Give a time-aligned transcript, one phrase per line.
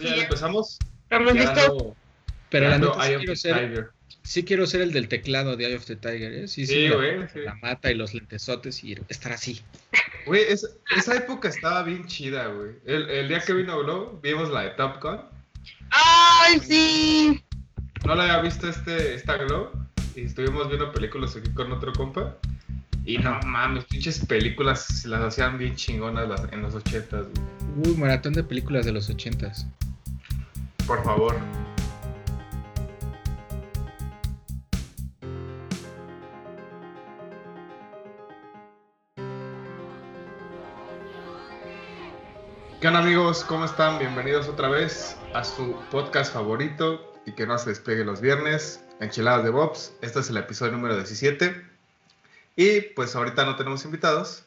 [0.00, 0.78] ¿Ya empezamos?
[1.04, 1.94] ¿Estamos listos?
[2.50, 3.90] Pero la neta sí quiero, ser,
[4.22, 6.48] sí quiero ser el del teclado de Eye of the Tiger, ¿eh?
[6.48, 7.26] Sí, sí, güey.
[7.44, 9.60] La, mata y los lentesotes y estar así.
[10.26, 12.72] Güey, esa época estaba bien chida, güey.
[12.86, 15.20] El, el, día que vino Glow, vimos la de Top Gun.
[15.90, 17.44] ¡Ay, sí!
[18.04, 19.70] No la había visto este, esta Glow
[20.14, 22.36] y estuvimos viendo películas aquí con otro compa.
[23.04, 27.26] Y no mames, pinches películas se las hacían bien chingonas las, en los ochentas.
[27.76, 29.66] Uy, maratón de películas de los ochentas.
[30.86, 31.34] Por favor.
[42.80, 43.42] ¿Qué onda amigos?
[43.42, 43.98] ¿Cómo están?
[43.98, 49.42] Bienvenidos otra vez a su podcast favorito y que no se despegue los viernes, Enchiladas
[49.42, 49.94] de Bobs.
[50.00, 51.60] Este es el episodio número 17.
[52.54, 54.44] Y pues ahorita no tenemos invitados,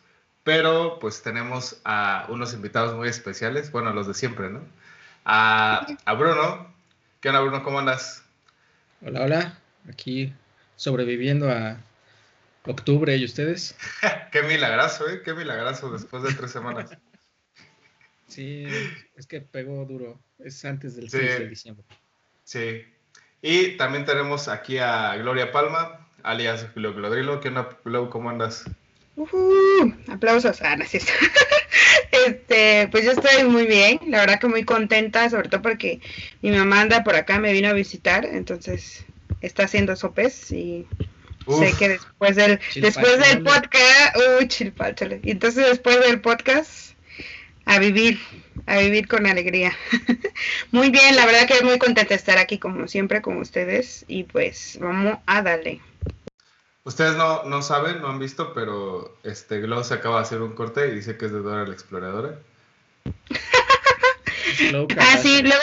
[0.47, 4.61] pero pues tenemos a unos invitados muy especiales, bueno, los de siempre, ¿no?
[5.25, 5.85] A,
[6.17, 6.73] Bruno.
[7.19, 7.63] ¿Qué onda, Bruno?
[7.63, 8.23] ¿Cómo andas?
[9.05, 9.59] Hola, hola.
[9.89, 10.33] Aquí
[10.77, 11.75] sobreviviendo a
[12.63, 13.75] octubre y ustedes.
[14.31, 15.21] Qué milagroso, ¿eh?
[15.21, 16.91] Qué milagroso después de tres semanas.
[18.29, 18.67] Sí,
[19.15, 20.19] es que pegó duro.
[20.37, 21.85] Es antes del 6 de diciembre.
[22.43, 22.83] Sí.
[23.41, 27.39] Y también tenemos aquí a Gloria Palma alias Glodrilo.
[27.39, 27.69] ¿Qué onda,
[28.09, 28.65] ¿Cómo andas?
[29.17, 30.61] Uh, aplausos.
[30.61, 31.07] Ah, gracias.
[32.27, 35.99] este, pues yo estoy muy bien, la verdad que muy contenta, sobre todo porque
[36.43, 39.05] mi mamá anda por acá, me vino a visitar, entonces
[39.41, 40.85] está haciendo sopes y
[41.47, 45.19] sé que después del después del podcast, uy, chilpáchale.
[45.23, 46.93] Y entonces después del podcast
[47.65, 48.19] a vivir,
[48.67, 49.75] a vivir con alegría.
[50.71, 54.25] muy bien, la verdad que muy contenta de estar aquí como siempre con ustedes y
[54.25, 55.81] pues vamos a darle.
[56.87, 60.53] Ustedes no, no saben, no han visto, pero este Glow se acaba de hacer un
[60.53, 62.39] corte y dice que es de Dora la Exploradora.
[64.97, 65.61] ah, sí, luego,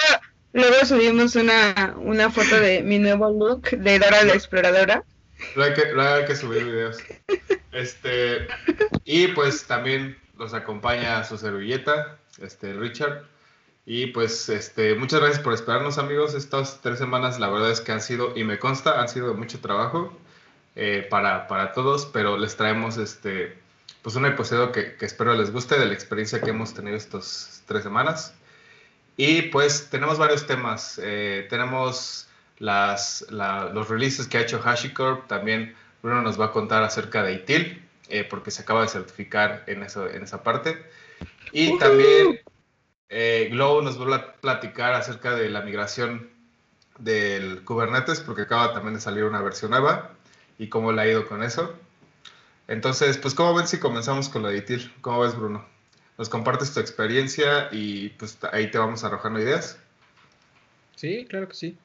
[0.52, 5.02] luego subimos una, una foto de mi nuevo look de Dora la Exploradora.
[5.56, 6.98] Luego hay que, hay que subir videos.
[7.72, 8.46] Este,
[9.06, 13.24] y pues también los acompaña su servilleta, este Richard.
[13.86, 16.34] Y pues este, muchas gracias por esperarnos amigos.
[16.34, 19.34] Estas tres semanas la verdad es que han sido, y me consta, han sido de
[19.34, 20.14] mucho trabajo.
[20.76, 23.56] Eh, para, para, todos, pero les traemos este,
[24.02, 27.62] pues un episodio que, que, espero les guste de la experiencia que hemos tenido estas
[27.66, 28.34] tres semanas.
[29.16, 31.00] Y pues tenemos varios temas.
[31.02, 35.28] Eh, tenemos las, los releases que ha hecho HashiCorp.
[35.28, 39.62] También Bruno nos va a contar acerca de ITIL, eh, porque se acaba de certificar
[39.68, 40.84] en, eso, en esa parte.
[41.52, 42.40] Y también
[43.50, 46.28] Globo nos va a platicar acerca de la migración
[46.98, 50.13] del Kubernetes, porque acaba también de salir una versión nueva
[50.58, 51.74] y cómo le ha ido con eso.
[52.68, 54.92] Entonces, pues, ¿cómo ven si comenzamos con lo de ITIL?
[55.00, 55.66] ¿Cómo ves, Bruno?
[56.16, 59.78] Nos compartes tu experiencia y pues ahí te vamos arrojando ideas.
[60.96, 61.78] Sí, claro que sí.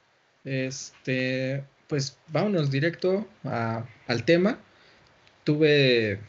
[0.45, 4.59] Este, pues vámonos directo al tema.
[5.43, 6.19] Tuve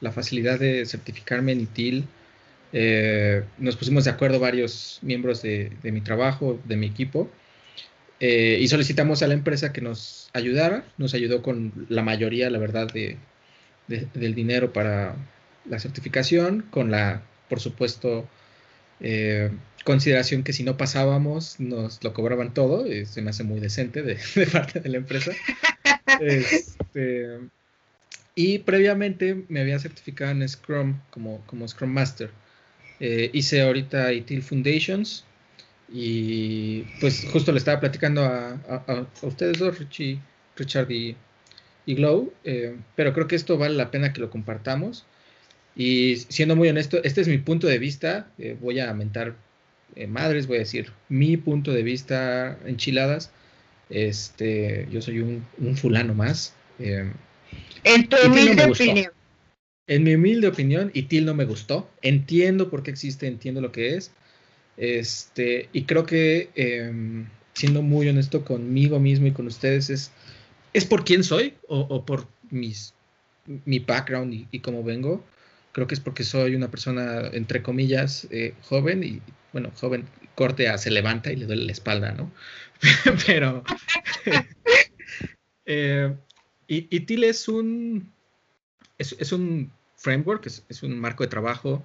[0.00, 2.04] la facilidad de certificarme en ITIL.
[2.72, 7.30] Eh, nos pusimos de acuerdo varios miembros de mi trabajo, de mi equipo,
[8.20, 12.58] eh, y solicitamos a la empresa que nos ayudara, nos ayudó con la mayoría, la
[12.58, 13.16] verdad, de,
[13.86, 15.16] del dinero para
[15.64, 18.28] la certificación, con la, por supuesto,
[19.00, 19.50] eh,
[19.84, 24.02] consideración que si no pasábamos nos lo cobraban todo, y se me hace muy decente
[24.34, 25.32] de, parte de la empresa.
[26.20, 27.38] Este,
[28.34, 32.30] y previamente me había certificado en Scrum como, como Scrum Master.
[33.00, 35.24] Eh, hice ahorita ITIL Foundations,
[35.90, 40.20] y pues justo le estaba platicando a, ustedes dos, Richie,
[40.56, 41.16] Richard y,
[41.86, 45.06] Glow, eh, pero creo que esto vale la pena que lo compartamos.
[45.74, 48.30] Y siendo muy honesto, este es mi punto de vista.
[48.36, 49.36] Eh, voy a mentar
[49.96, 53.30] eh, madres, voy a decir mi punto de vista enchiladas.
[53.88, 56.52] Este, yo soy un, fulano más.
[56.78, 59.12] en tu humilde opinión.
[59.86, 61.88] En mi humilde opinión, y Til no me gustó.
[62.02, 64.12] Entiendo por qué existe, entiendo lo que es.
[64.78, 70.12] Este, y creo que, em, siendo muy honesto conmigo mismo y con ustedes, es,
[70.72, 72.94] es por quién soy o, por mis,
[73.64, 75.24] mi background y, cómo vengo.
[75.72, 79.20] Creo que es porque soy una persona, entre comillas, eh, joven y,
[79.52, 80.04] bueno, joven,
[80.34, 82.30] corte a se levanta y le duele la espalda, ¿no?
[83.26, 83.64] Pero,
[85.66, 86.14] eh,
[86.68, 88.12] y, y TIL es un,
[88.98, 91.84] es, un framework, es, un marco de trabajo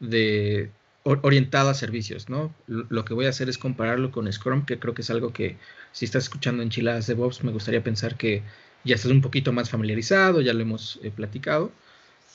[0.00, 0.70] de
[1.04, 2.54] orientado a servicios, ¿no?
[2.66, 5.56] Lo que voy a hacer es compararlo con Scrum, que creo que es algo que
[5.90, 8.42] si estás escuchando enchiladas de Bobs, me gustaría pensar que
[8.84, 11.72] ya estás un poquito más familiarizado, ya lo hemos eh, platicado.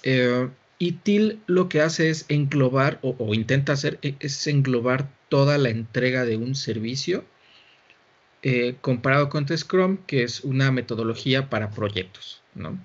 [0.04, 0.50] Eh,
[0.80, 6.26] ITIL lo que hace es englobar o, intenta hacer e, es englobar toda la entrega
[6.26, 7.24] de un servicio
[8.44, 12.80] eh, comparado con Scrum, que es una metodología para proyectos, ¿no?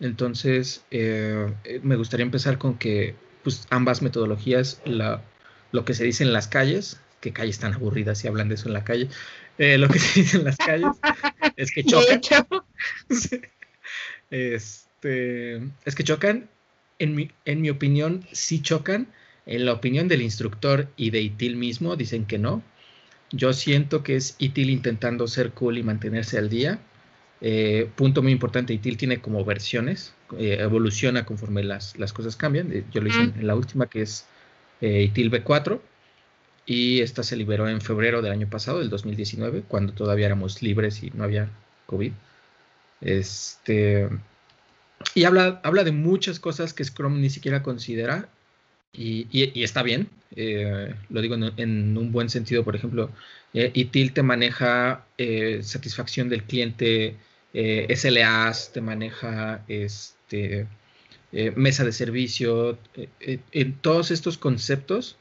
[0.00, 6.48] Entonces, me gustaría empezar con que pues, ambas metodologías, lo que se dice en las
[6.48, 9.08] calles, que calles tan aburridas si hablan de eso en la calle,
[9.58, 10.92] eh, lo que se dice en las calles
[11.56, 12.20] es que chocan.
[14.30, 16.48] este, es que chocan,
[16.98, 19.08] en mi, en mi opinión, sí chocan.
[19.44, 22.62] En la opinión del instructor y de ITIL mismo, dicen que no.
[23.32, 26.78] Yo siento que es ITIL intentando ser cool y mantenerse al día.
[27.44, 32.72] Eh, punto muy importante, ITIL tiene como versiones, eh, evoluciona conforme las, las, cosas cambian.
[32.92, 34.26] Yo lo hice en, la última, que es
[34.80, 35.80] ITIL B4
[36.66, 41.02] y esta se liberó en febrero del año pasado, del 2019, cuando todavía éramos libres
[41.02, 41.50] y no había
[41.86, 42.12] COVID.
[43.00, 44.08] Este,
[45.14, 48.28] y habla, habla de muchas cosas que Scrum ni siquiera considera
[48.92, 53.10] y, y, está bien, eh, lo digo en, un buen sentido, por ejemplo,
[53.54, 57.16] eh, ITIL te maneja eh, satisfacción del cliente,
[57.54, 60.66] eh, SLAs, te maneja este,
[61.56, 62.78] mesa de servicio,
[63.28, 65.16] en todos estos conceptos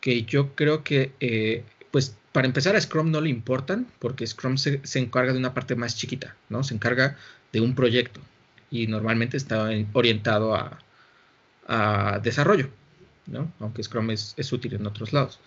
[0.00, 4.56] que yo creo que, eh, pues, para empezar a Scrum no le importan, porque Scrum
[4.56, 6.62] se, encarga de una parte más chiquita, ¿no?
[6.64, 7.16] Se encarga
[7.52, 8.20] de un proyecto
[8.70, 10.78] y normalmente está orientado a,
[12.22, 12.68] desarrollo,
[13.26, 13.52] ¿no?
[13.60, 15.38] Aunque Scrum es, útil en otros lados.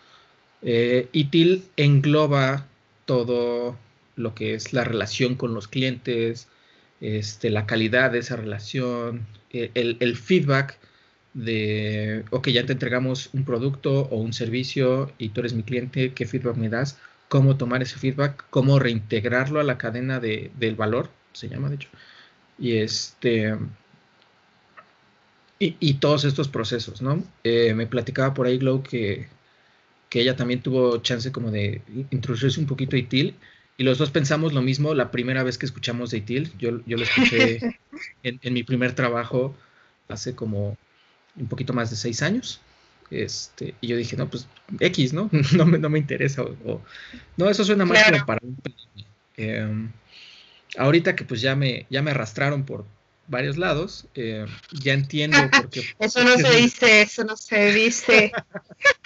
[0.61, 2.65] Eh, ITIL engloba
[3.05, 3.77] todo
[4.15, 6.47] lo que es la relación con los clientes,
[7.01, 10.77] este, la calidad de esa relación, eh, el, el feedback
[11.33, 16.13] de, ok, ya te entregamos un producto o un servicio y tú eres mi cliente,
[16.13, 16.99] ¿qué feedback me das?
[17.27, 18.45] ¿Cómo tomar ese feedback?
[18.49, 21.09] ¿Cómo reintegrarlo a la cadena de, del valor?
[21.33, 21.89] Se llama, de hecho.
[22.59, 23.55] Y este...
[25.59, 27.23] Y, todos estos procesos, ¿no?
[27.45, 29.29] Eh, me platicaba por ahí Glow que,
[30.09, 31.81] que ella también tuvo chance como de
[32.11, 33.35] introducirse un poquito a ITIL
[33.77, 36.53] y los dos pensamos lo mismo la primera vez que escuchamos de ITIL.
[36.57, 37.59] Yo, yo lo escuché
[38.23, 39.55] en, en, mi primer trabajo
[40.07, 40.77] hace como
[41.35, 42.61] un poquito más de seis años.
[43.09, 44.47] Este, y yo dije, no, pues
[44.79, 45.29] X, ¿no?
[45.57, 46.43] no, me, no me interesa.
[46.43, 46.81] O,
[47.37, 48.57] no, eso suena más como para un
[49.37, 49.89] eh,
[50.77, 52.85] ahorita que pues ya me, ya me arrastraron por
[53.27, 55.83] varios lados, eh, ya entiendo por qué.
[55.99, 58.31] eso no se dice, eso no se dice.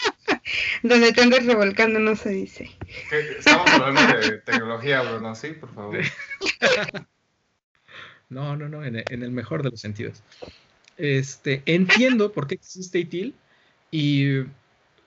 [0.83, 2.71] Donde te andas revolcando no se dice.
[3.11, 5.49] Estamos hablando de tecnología, Bruno, ¿sí?
[5.51, 5.97] Por favor.
[8.29, 10.21] No, no, no, en, en el mejor de los sentidos.
[10.97, 13.35] Este, entiendo por qué existe ITIL
[13.91, 14.39] y,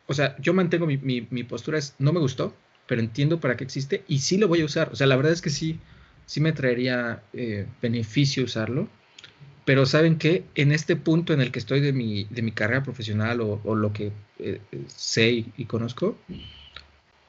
[0.06, 2.54] o sea, yo mantengo mi, mi, postura, es, no me gustó,
[2.86, 4.90] pero entiendo para qué existe y sí lo voy a usar.
[4.92, 5.80] O sea, la verdad es que sí,
[6.26, 8.88] sí me traería eh, beneficio usarlo.
[9.64, 12.82] Pero saben que en este punto en el que estoy de mi, de mi carrera
[12.82, 16.16] profesional o, lo que eh, sé y, conozco,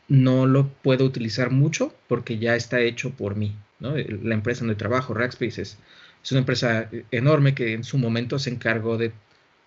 [0.08, 3.56] no lo puedo utilizar mucho porque ya está hecho por mí.
[3.80, 3.96] ¿no?
[3.96, 5.78] La empresa donde trabajo, Rackspace, es,
[6.24, 9.12] es una empresa enorme que en su momento se encargó de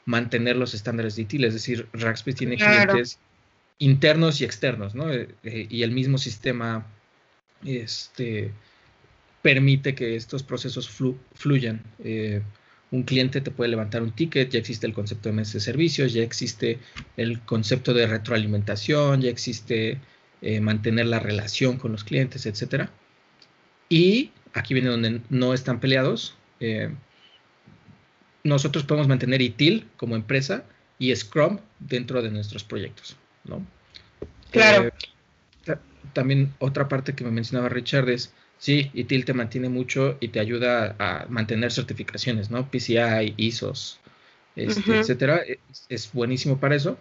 [0.07, 3.19] mantener los estándares de ITIL, es decir, Rackspace tiene clientes
[3.79, 5.13] internos y externos, ¿no?
[5.13, 6.87] Eh, eh, y el mismo sistema
[7.65, 8.53] este,
[9.45, 10.91] permite que estos procesos
[11.35, 11.83] fluyan.
[12.03, 12.43] Eh,
[12.91, 16.13] un cliente te puede levantar un ticket, ya existe el concepto de meses de servicios,
[16.15, 16.79] ya existe
[17.17, 20.01] el concepto de retroalimentación, ya existe
[20.61, 22.89] mantener la relación con los clientes, etc.
[23.89, 26.91] Y aquí viene donde no están peleados, eh,
[28.43, 30.65] nosotros podemos mantener ITIL como empresa
[30.99, 33.67] y Scrum dentro de nuestros proyectos, ¿no?
[34.51, 34.89] Claro.
[35.67, 35.77] Eh,
[36.13, 38.33] también otra parte que me mencionaba Richard es,
[38.65, 42.71] sí, ITIL te mantiene mucho y te ayuda a mantener certificaciones, ¿no?
[42.71, 44.01] PCI, ISOs,
[44.57, 45.43] este, etcétera.
[45.91, 46.97] Es, buenísimo para eso.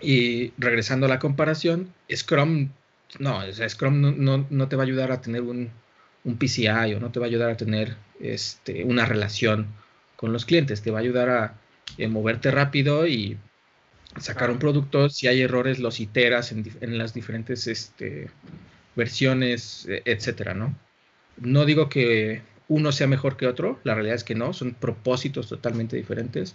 [0.00, 2.70] Y regresando a la comparación, Scrum,
[3.18, 5.68] no, Scrum no te va a ayudar a tener un,
[6.24, 9.66] un PCI o no te va a ayudar a tener este, una relación
[10.16, 11.54] con los clientes, te va a ayudar a
[11.98, 13.36] eh, moverte rápido y
[14.18, 18.30] sacar un producto, si hay errores los iteras en, las diferentes este,
[19.00, 20.76] versiones, e, etcétera, ¿no?
[21.38, 25.48] No digo que uno sea mejor que otro, la realidad es que no, son propósitos
[25.48, 26.54] totalmente diferentes.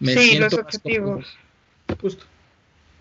[0.00, 1.38] Me sí, siento los objetivos.
[2.00, 2.24] justo.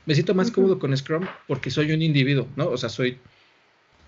[0.06, 2.68] Me siento más cómodo con Scrum porque soy un individuo, ¿no?
[2.68, 3.18] O sea, soy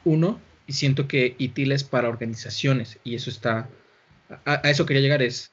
[0.03, 3.69] uno y siento que ITIL es para organizaciones y eso está,
[4.45, 5.51] a, eso quería llegar es,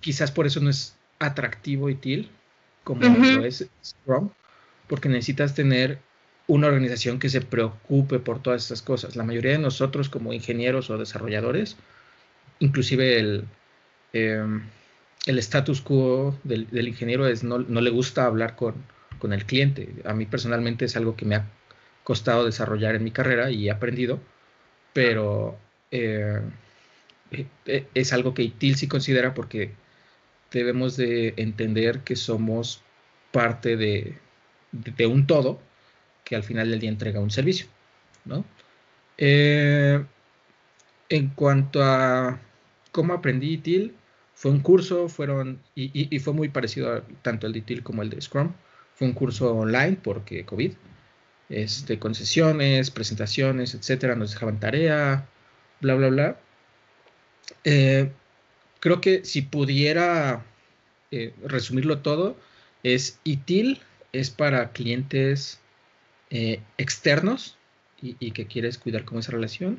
[0.00, 2.30] quizás por eso no es atractivo ITIL
[2.84, 4.30] como lo es Scrum,
[4.88, 5.98] porque necesitas tener
[6.52, 9.16] una organización que se preocupe por todas estas cosas.
[9.16, 11.78] La mayoría de nosotros como ingenieros o desarrolladores,
[12.58, 13.44] inclusive el,
[14.12, 14.62] em,
[15.24, 18.74] el status quo del, ingeniero es no, no, le gusta hablar con,
[19.18, 19.94] con, el cliente.
[20.04, 21.46] A mí personalmente es algo que me ha
[22.04, 24.20] costado desarrollar en mi carrera y he aprendido,
[24.92, 25.58] pero
[25.90, 26.42] eh,
[27.64, 29.72] eh, es algo que ITIL sí considera porque
[30.50, 32.82] debemos de entender que somos
[33.30, 34.18] parte de,
[34.72, 35.62] de, un todo
[36.32, 37.66] que al final del día entrega un servicio,
[38.24, 38.42] ¿no?
[39.18, 40.02] Eh,
[41.10, 42.40] en cuanto a
[42.90, 43.94] cómo aprendí ITIL,
[44.34, 48.22] fue un curso, fueron, y, fue muy parecido tanto el de ITIL como el de
[48.22, 48.54] Scrum.
[48.94, 50.72] Fue un curso online porque COVID,
[51.50, 55.28] este, con sesiones, presentaciones, etcétera, nos dejaban tarea,
[55.82, 56.40] bla, bla, bla.
[57.64, 58.10] Eh,
[58.80, 60.46] creo que si pudiera
[61.10, 62.38] eh, resumirlo todo,
[62.82, 65.61] es ITIL, es para clientes
[66.34, 67.58] eh, externos
[68.00, 69.78] y, que quieres cuidar con esa relación.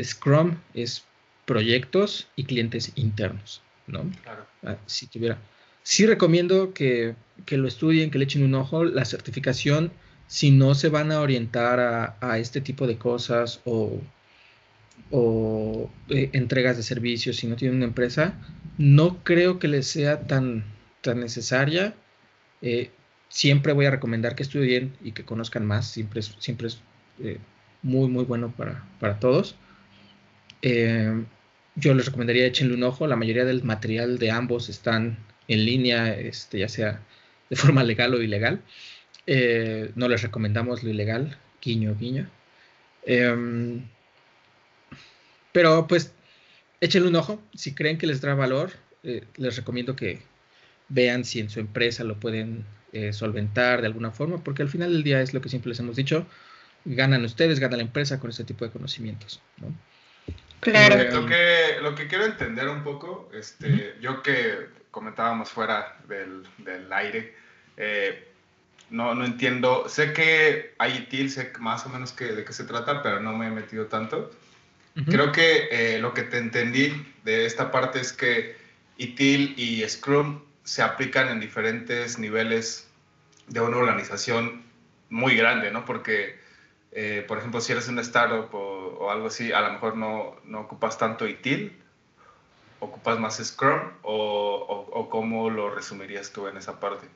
[0.00, 1.04] Scrum es
[1.46, 4.04] proyectos y clientes internos, ¿no?
[4.22, 4.46] Claro.
[4.64, 5.38] Ah, si tuviera.
[5.82, 7.16] Sí recomiendo que,
[7.50, 8.84] lo estudien, que le echen un ojo.
[8.84, 9.90] La certificación,
[10.26, 11.80] si no se van a orientar
[12.20, 13.98] a, este tipo de cosas o,
[15.10, 18.34] o eh, entregas de servicios, si no tienen una empresa,
[18.76, 20.64] no creo que les sea tan,
[21.00, 21.94] tan necesaria.
[22.60, 22.90] Eh,
[23.28, 26.80] siempre voy a recomendar que estudien y que conozcan más, siempre es, siempre es
[27.22, 27.38] eh,
[27.82, 29.56] muy, muy bueno para, para todos.
[30.62, 31.24] Eh,
[31.76, 36.12] yo les recomendaría echenle un ojo, la mayoría del material de ambos están en línea,
[36.18, 37.02] este, ya sea
[37.50, 38.62] de forma legal o ilegal.
[39.26, 42.28] Eh, no les recomendamos lo ilegal, guiño, guiño.
[43.04, 43.84] Em,
[45.52, 46.12] pero pues
[46.80, 50.20] échenle un ojo, si creen que les da valor, les recomiendo que
[50.88, 54.90] vean si en su empresa lo pueden eh, solventar de alguna forma, porque al final
[54.92, 56.26] del día es lo que siempre les hemos dicho,
[56.86, 59.42] ganan ustedes, gana la empresa con este tipo de conocimientos.
[60.60, 60.94] Claro.
[60.94, 66.44] Eh, lo, que, lo que quiero entender un poco, este, yo que comentábamos fuera del,
[66.58, 67.34] del aire,
[67.76, 68.26] eh,
[68.88, 72.64] no, no entiendo, sé que hay ITIL, sé más o menos que, de qué se
[72.64, 74.30] trata, pero no me he metido tanto.
[75.06, 76.92] Creo que lo que te entendí
[77.22, 78.56] de esta parte es que
[78.96, 82.86] ITIL y Scrum se aplican en diferentes niveles
[83.46, 84.64] de una organización
[85.08, 85.86] muy grande, ¿no?
[85.86, 86.38] Porque,
[86.92, 90.60] eh, por ejemplo, si eres una startup o, algo así, a lo mejor no, no,
[90.60, 91.72] ocupas tanto ITIL,
[92.80, 97.06] ocupas más Scrum, o, o, cómo lo resumirías tú en esa parte?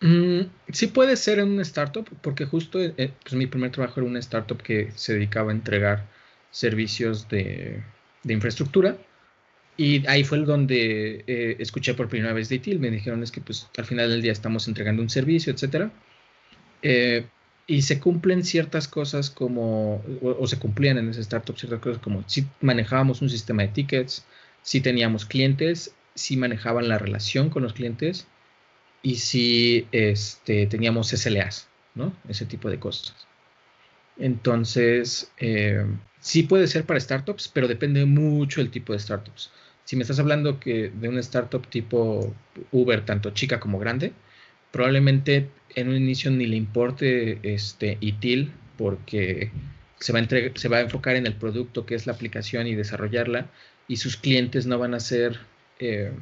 [0.00, 4.08] Mm, sí puede ser en una startup, porque justo eh, pues mi primer trabajo era
[4.08, 6.06] una startup que se dedicaba a entregar
[6.50, 7.84] servicios de,
[8.22, 8.96] de infraestructura
[9.76, 12.80] y ahí fue donde eh, escuché por primera vez de ITIL.
[12.80, 15.90] Me dijeron es que pues al final del día estamos entregando un servicio, etcétera.
[16.82, 17.26] Eh,
[17.66, 22.24] y se cumplen ciertas cosas como, o, se cumplían en ese startup ciertas cosas como
[22.28, 24.26] si manejábamos un sistema de tickets,
[24.62, 28.26] si teníamos clientes, si manejaban la relación con los clientes
[29.02, 32.12] y si este, teníamos SLAs, ¿no?
[32.28, 33.14] Ese tipo de cosas.
[34.20, 35.84] Entonces, eh,
[36.20, 39.50] sí puede ser para startups, pero depende mucho del tipo de startups
[39.90, 42.32] si me estás hablando de una startup tipo
[42.70, 44.12] Uber, tanto chica como grande,
[44.70, 49.50] probablemente en un inicio ni le importe este ITIL porque
[49.98, 52.76] se va, a se va a enfocar en el producto que es la aplicación y
[52.76, 53.50] desarrollarla
[53.88, 55.40] y sus clientes no van a ser,
[55.80, 56.12] eh,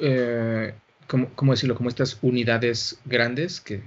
[0.00, 0.74] eh,
[1.06, 1.76] ¿cómo, decirlo?
[1.76, 3.80] Como estas unidades grandes, que,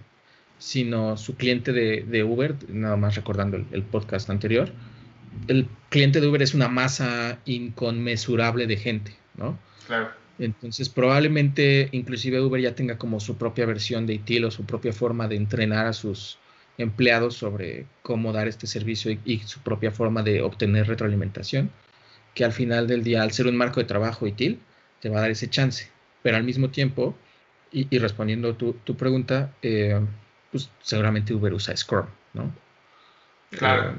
[0.63, 4.72] sino su cliente de, Uber, nada más recordando el podcast anterior,
[5.50, 9.60] el cliente de Uber es una masa inconmensurable de gente, ¿no?
[9.88, 10.12] Claro.
[10.39, 14.93] Entonces probablemente inclusive Uber ya tenga como su propia versión de ITIL o su propia
[14.93, 16.38] forma de entrenar a sus
[16.77, 21.72] empleados sobre cómo dar este servicio y, su propia forma de obtener retroalimentación,
[22.34, 24.60] que al final del día, al ser un marco de trabajo ITIL,
[25.01, 25.89] te va a dar ese chance.
[26.22, 27.15] Pero al mismo tiempo,
[27.70, 30.00] y, respondiendo tu, tu pregunta, eh,
[30.53, 32.53] pues seguramente Uber usa Scrum, ¿no?
[33.50, 33.95] Claro.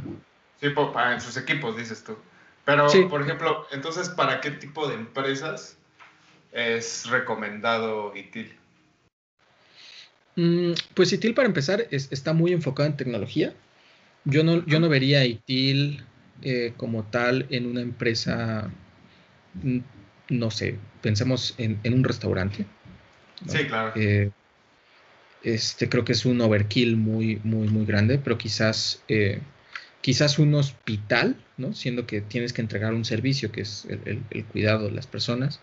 [0.62, 0.74] Eh,
[1.12, 2.16] en sus equipos, dices tú.
[2.64, 5.76] Pero, por ejemplo, entonces, ¿para qué tipo de empresas
[6.52, 8.56] es recomendado ITIL?
[10.36, 13.52] Mm, pues ITIL, para empezar, está muy enfocado en tecnología.
[14.24, 16.04] Yo no, yo no vería ITIL
[16.42, 18.70] eh, como tal en una empresa,
[19.62, 19.80] mm,
[20.30, 22.64] no sé, pensemos en, un restaurante.
[23.46, 23.92] Sí, claro.
[23.96, 24.30] Eh,
[25.44, 29.40] este, creo que es un overkill muy, muy, muy grande, pero quizás eh,
[30.00, 31.72] quizás un hospital, ¿no?
[31.72, 35.60] siendo que tienes que entregar un servicio que es el, cuidado de las personas,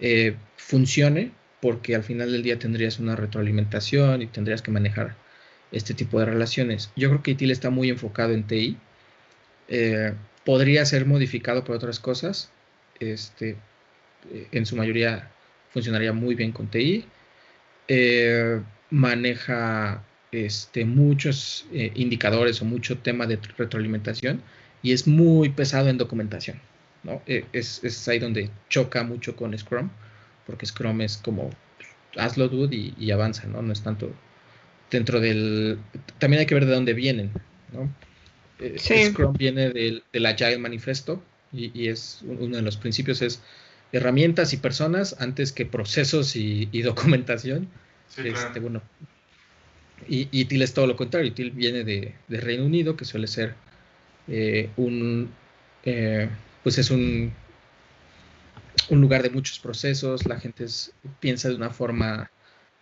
[0.00, 5.16] eh, funcione porque al final del día tendrías una retroalimentación y tendrías que manejar
[5.72, 6.90] este tipo de relaciones.
[6.96, 8.76] Yo creo que ITIL está muy enfocado en TI.
[9.68, 12.50] Eh, podría ser modificado por otras cosas.
[13.00, 13.56] Este,
[14.32, 15.30] eh, en su mayoría
[15.70, 17.04] funcionaría muy bien con TI.
[17.88, 20.02] Eh, maneja
[20.32, 24.42] este, muchos eh, indicadores o mucho tema de retroalimentación
[24.82, 26.60] y es muy pesado en documentación.
[27.02, 27.22] ¿no?
[27.26, 29.90] Es, es, ahí donde choca mucho con Scrum,
[30.46, 31.50] porque Scrum es como
[32.16, 33.62] hazlo dude y, avanza, ¿no?
[33.62, 34.10] No es tanto
[34.90, 35.78] dentro del...
[36.18, 37.30] También hay que ver de dónde vienen,
[37.72, 37.92] ¿no?
[38.78, 43.40] Scrum viene del, del Agile Manifesto, y, es uno de los principios es
[43.92, 47.68] herramientas y personas antes que procesos y, documentación.
[48.16, 48.82] Este, bueno,
[50.08, 51.32] y, y, TIL es todo lo contrario.
[51.32, 53.54] TIL viene de, Reino Unido, que suele ser
[54.28, 55.30] eh, un,
[55.84, 56.28] eh,
[56.62, 57.32] pues es un,
[58.90, 60.26] un lugar de muchos procesos.
[60.26, 60.66] La gente
[61.20, 62.30] piensa de una forma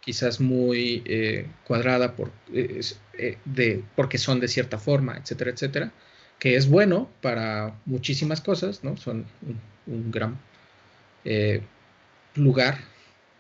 [0.01, 5.93] quizás muy eh, cuadrada por, de, porque son de cierta forma, etcétera, etcétera
[6.39, 8.99] que es bueno para muchísimas cosas, ¿no?
[8.99, 9.25] Son
[9.87, 10.39] un, gran
[12.35, 12.81] lugar,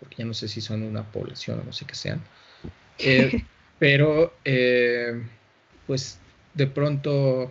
[0.04, 2.20] porque ya no sé si son una población o no sé qué sean,
[2.99, 3.42] eh,
[3.78, 5.23] pero eh,
[5.87, 6.18] pues
[6.52, 7.50] de pronto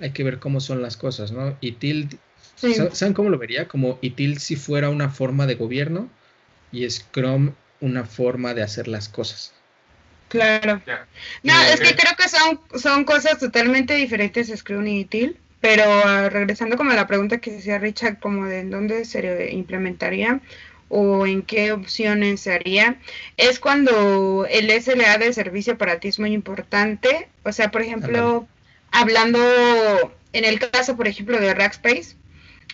[0.00, 1.58] hay que ver cómo son las cosas, ¿no?
[1.60, 2.18] ITIL,
[2.56, 3.68] ¿saben cómo lo vería?
[3.68, 6.08] Como ITIL si fuera una forma de gobierno
[6.72, 9.52] y Scrum una forma de hacer las cosas.
[10.28, 10.80] Claro.
[11.42, 16.28] No, es que creo que son, son cosas totalmente diferentes Scrum y TIL, pero ah,
[16.30, 20.40] regresando como a la pregunta que decía Richard, como de en dónde se implementaría
[20.90, 22.98] o en qué opciones se haría,
[23.38, 27.28] es cuando el SLA de servicio para ti es muy importante.
[27.44, 28.46] O sea, por ejemplo,
[28.90, 29.38] hablando
[30.32, 32.16] en el caso, por ejemplo, de Rackspace,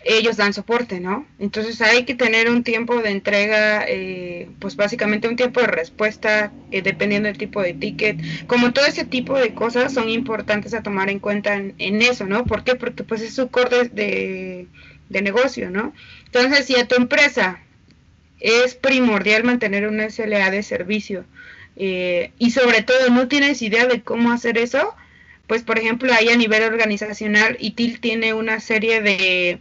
[0.04, 1.26] ellos dan soporte, ¿no?
[1.38, 6.52] Entonces hay que tener un tiempo de entrega, eh, pues básicamente un tiempo de respuesta,
[6.70, 10.82] eh, dependiendo del tipo de ticket, como todo ese tipo de cosas son importantes a
[10.82, 12.44] tomar en cuenta en, eso, ¿no?
[12.44, 12.76] ¿Por qué?
[12.76, 14.68] Porque pues es su core de,
[15.08, 15.92] negocio, ¿no?
[16.26, 17.60] Entonces, si a tu empresa
[18.40, 21.24] es primordial mantener una SLA de servicio
[21.76, 24.94] eh, y sobre todo no tienes idea de cómo hacer eso,
[25.46, 29.60] pues por ejemplo ahí a nivel organizacional ITIL tiene una serie de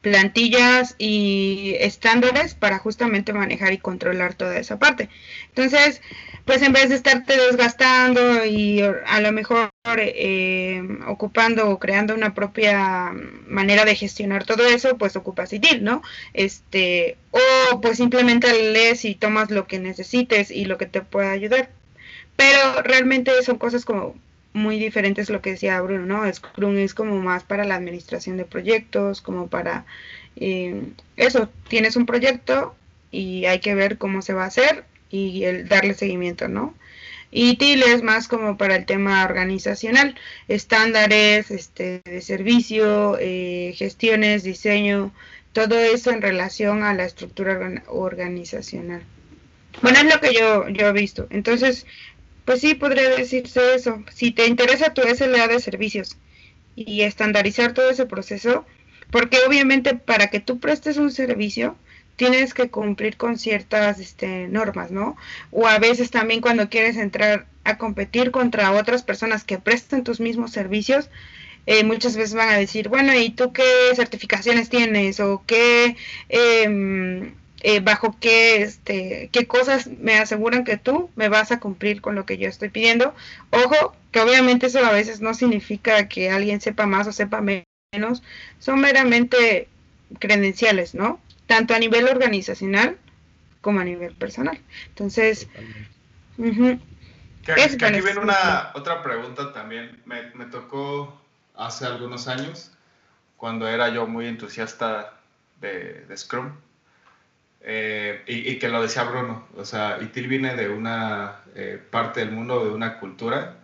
[0.00, 5.08] plantillas y estándares para justamente manejar y controlar toda esa parte.
[5.48, 6.00] Entonces,
[6.48, 12.32] pues en vez de estarte desgastando y a lo mejor eh, ocupando o creando una
[12.32, 13.12] propia
[13.46, 16.00] manera de gestionar todo eso, pues ocupas ITIL, ¿no?
[16.32, 21.32] Este, o pues simplemente lees y tomas lo que necesites y lo que te pueda
[21.32, 21.68] ayudar.
[22.36, 24.16] Pero realmente son cosas como
[24.54, 26.32] muy diferentes lo que decía Bruno, ¿no?
[26.32, 29.84] Scrum es como más para la administración de proyectos, como para
[30.36, 30.82] eh,
[31.18, 32.74] eso, tienes un proyecto
[33.10, 36.74] y hay que ver cómo se va a hacer y el darle seguimiento, ¿no?
[37.30, 40.14] Y TIL es más como para el tema organizacional,
[40.48, 45.12] estándares este, de servicio, eh, gestiones, diseño,
[45.52, 49.02] todo eso en relación a la estructura organizacional.
[49.82, 51.26] Bueno, es lo que yo, yo he visto.
[51.30, 51.86] Entonces,
[52.44, 54.02] pues sí, podría decirse eso.
[54.14, 56.16] Si te interesa tu SLA de servicios
[56.76, 58.64] y estandarizar todo ese proceso,
[59.10, 61.76] porque obviamente para que tú prestes un servicio,
[62.18, 65.16] tienes que cumplir con ciertas este, normas, ¿no?
[65.50, 70.20] O a veces también cuando quieres entrar a competir contra otras personas que prestan tus
[70.20, 71.08] mismos servicios,
[71.66, 73.62] eh, muchas veces van a decir, bueno, ¿y tú qué
[73.94, 75.20] certificaciones tienes?
[75.20, 75.96] ¿O qué
[76.28, 82.00] eh, eh, bajo qué, este, qué cosas me aseguran que tú me vas a cumplir
[82.00, 83.14] con lo que yo estoy pidiendo.
[83.50, 88.22] Ojo, que obviamente eso a veces no significa que alguien sepa más o sepa menos,
[88.60, 89.68] son meramente
[90.20, 91.20] credenciales, ¿no?
[91.48, 92.96] Tanto a nivel organizacional
[93.60, 94.60] como a nivel personal.
[94.90, 95.48] Entonces,
[96.36, 100.00] que, aquí viene una otra pregunta también.
[100.06, 101.20] Me, me tocó
[101.56, 102.70] hace algunos años,
[103.36, 105.18] cuando era yo muy entusiasta
[105.60, 106.52] de, de Scrum
[107.60, 112.30] eh, y, que lo decía Bruno, o sea, ITIL viene de una eh, parte del
[112.30, 113.56] mundo, de una cultura,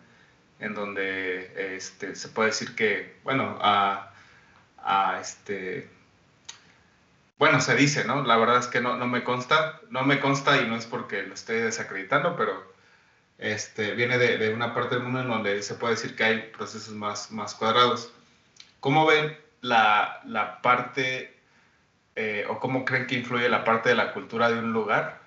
[0.58, 4.10] en donde este, se puede decir que, bueno, a,
[5.20, 5.88] este,
[7.38, 8.22] bueno, se dice, ¿no?
[8.22, 11.22] La verdad es que no, no, me consta, no me consta y no es porque
[11.22, 12.72] lo esté desacreditando, pero
[13.38, 16.38] este, viene de, de, una parte del mundo en donde se puede decir que hay
[16.56, 18.12] procesos más, más cuadrados.
[18.80, 21.34] ¿Cómo ven la, la parte
[22.16, 25.20] eh, o cómo creen que influye la parte de la cultura de un lugar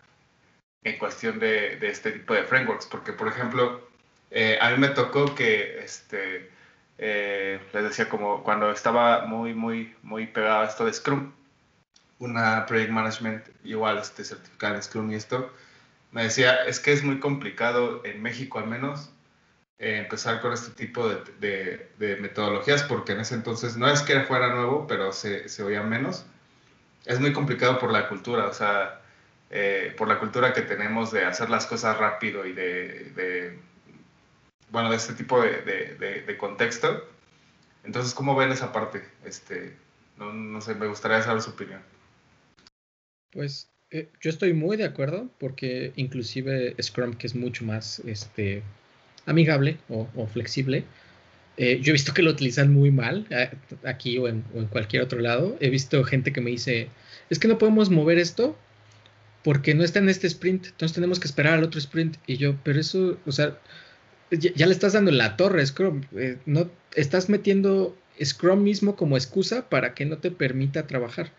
[0.84, 2.86] en cuestión de, este tipo de frameworks?
[2.86, 3.90] Porque, por ejemplo,
[4.32, 6.50] eh, a mí me tocó que, este,
[6.98, 11.34] eh, les decía, como cuando estaba muy, muy, muy pegado a esto de Scrum,
[12.20, 15.52] una Project Management igual este, certificada en Scrum y esto,
[16.12, 19.12] me decía, es que es muy complicado, en México al menos,
[19.80, 24.88] empezar con este tipo de, metodologías, porque en ese entonces no es que fuera nuevo,
[24.88, 26.26] pero se, se oía menos
[27.08, 29.02] es muy complicado por la cultura, o sea,
[29.50, 33.58] eh, por la cultura que tenemos de hacer las cosas rápido y de,
[34.70, 37.08] bueno, de este tipo de, contexto.
[37.84, 39.08] Entonces, ¿cómo ven esa parte?
[39.24, 39.76] Este,
[40.18, 41.82] no, sé, me gustaría saber su opinión.
[43.32, 48.64] Pues eh, yo estoy muy de acuerdo porque inclusive Scrum, que es mucho más este,
[49.26, 50.84] amigable o, flexible,
[51.58, 53.28] eh, yo he visto que lo utilizan muy mal
[53.84, 55.58] aquí o en, cualquier otro lado.
[55.60, 56.90] He visto gente que me dice,
[57.30, 58.58] es que no podemos mover esto
[59.44, 62.18] porque no está en este sprint, entonces tenemos que esperar al otro sprint.
[62.28, 63.58] Y yo, pero eso, o sea,
[64.32, 66.02] ya, le estás dando la torre, Scrum.
[66.16, 71.32] Eh, no, estás metiendo Scrum mismo como excusa para que no te permita trabajar.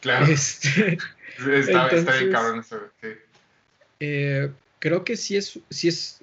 [0.00, 0.26] Claro.
[0.26, 0.98] Este,
[1.54, 2.80] está, bien cabrón eso.
[4.00, 6.18] Eh, creo que sí es, sí es,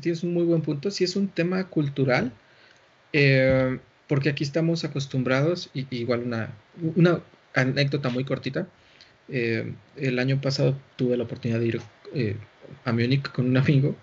[0.00, 2.32] tienes un muy buen punto, sí es un tema cultural,
[3.12, 6.50] eh, porque aquí estamos acostumbrados, y, igual una,
[6.96, 7.20] una
[7.54, 8.66] anécdota muy cortita.
[9.28, 11.80] Eh, el año pasado tuve la oportunidad de ir
[12.14, 12.36] eh,
[12.84, 13.94] a Múnich con un amigo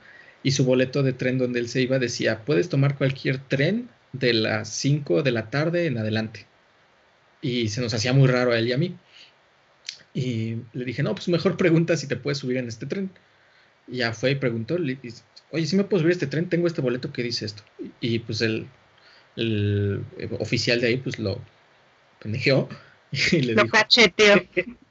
[0.41, 4.33] y su boleto de tren donde él se iba decía, puedes tomar cualquier tren de
[4.33, 6.46] las 5 de la tarde en adelante.
[7.41, 8.95] Y se nos hacía muy raro a él y a mí.
[10.13, 13.11] Y le dije, no, pues mejor pregunta si te puedes subir en este tren.
[13.87, 16.81] Y ya fue y preguntó, oye, si me puedo subir a este tren, tengo este
[16.81, 17.63] boleto que dice esto.
[18.01, 18.67] Y, pues el,
[19.35, 20.03] el,
[20.39, 21.39] oficial de ahí pues lo
[22.19, 22.67] pendejeó
[23.31, 23.77] Y le dijo,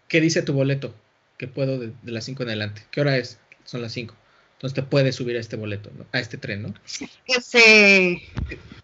[0.08, 0.94] ¿qué, dice tu boleto?
[1.38, 2.82] Que puedo de, las 5 en adelante.
[2.90, 3.38] ¿Qué hora es?
[3.64, 4.14] Son las 5.
[4.54, 6.74] Entonces te puedes subir a este boleto, a este tren, ¿no?
[7.42, 8.22] Sí.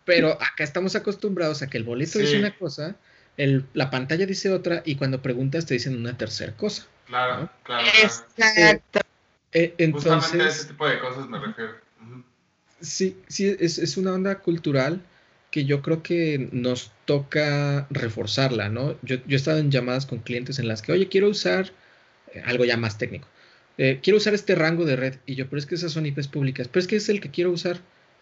[0.04, 2.96] Pero acá estamos acostumbrados a que el boleto dice una cosa,
[3.36, 6.86] el, la pantalla dice otra y cuando preguntas te dicen una tercera cosa.
[7.06, 9.00] Claro, claro, Exacto.
[9.52, 11.74] Eh, entonces, Justamente a ese tipo de cosas me refiero.
[12.80, 15.02] Sí, sí, es, es, una onda cultural
[15.50, 18.96] que yo creo que nos toca reforzarla, ¿no?
[19.02, 21.70] Yo, yo he estado en llamadas con clientes en las que, oye, quiero usar
[22.32, 23.28] eh, algo ya más técnico.
[23.78, 25.14] Eh, quiero usar este rango de red.
[25.26, 26.68] Y yo, pero es que esas son IPs públicas.
[26.68, 27.80] Pero es que es el que quiero usar.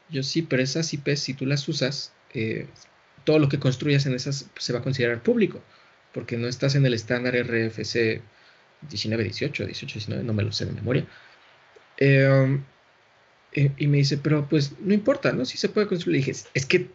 [0.09, 2.67] Yo sí, pero esas IPs, si tú las usas, eh,
[3.25, 5.61] todo lo que construyas en esas se va a considerar público.
[6.13, 8.21] Porque no estás en el estándar RFC
[8.83, 11.07] 1918, 1819, no me lo sé de memoria.
[13.53, 15.45] y me dice, pero pues no importa, ¿no?
[15.45, 16.21] Si se puede construir.
[16.21, 16.89] Le dije, es que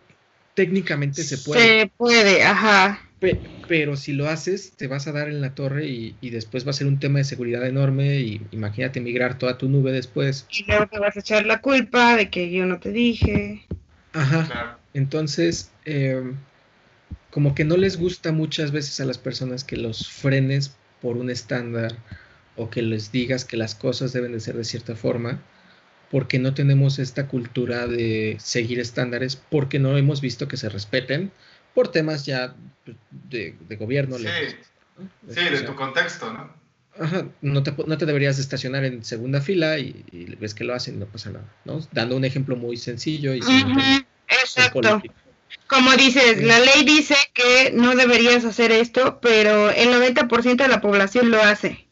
[0.53, 1.61] técnicamente se puede.
[1.61, 3.01] Se puede, ajá.
[3.67, 6.73] pero si lo haces, te vas a dar en la torre y, después va a
[6.73, 10.47] ser un tema de seguridad enorme y imagínate migrar toda tu nube después.
[10.49, 13.65] Y luego te vas a echar la culpa de que yo no te dije.
[14.13, 14.79] Ajá.
[14.95, 16.37] Entonces, em,
[17.29, 21.29] como que no les gusta muchas veces a las personas que los frenes por un
[21.29, 21.97] estándar
[22.55, 25.41] o que les digas que las cosas deben de ser de cierta forma
[26.09, 31.31] porque no tenemos esta cultura de seguir estándares, porque no hemos visto que se respeten
[31.73, 32.55] por temas ya
[33.29, 34.17] de, gobierno.
[34.17, 34.27] Sí,
[35.27, 36.53] sí de tu contexto, ¿no?
[36.97, 40.99] Ajá, no te, no te deberías estacionar en segunda fila y, ves que lo hacen,
[40.99, 41.85] no pasa nada, ¿no?
[41.91, 43.41] Dando un ejemplo muy sencillo y
[44.27, 45.01] Exacto.
[45.67, 50.81] Como dices, la ley dice que no deberías hacer esto, pero el 90% de la
[50.81, 51.87] población lo hace,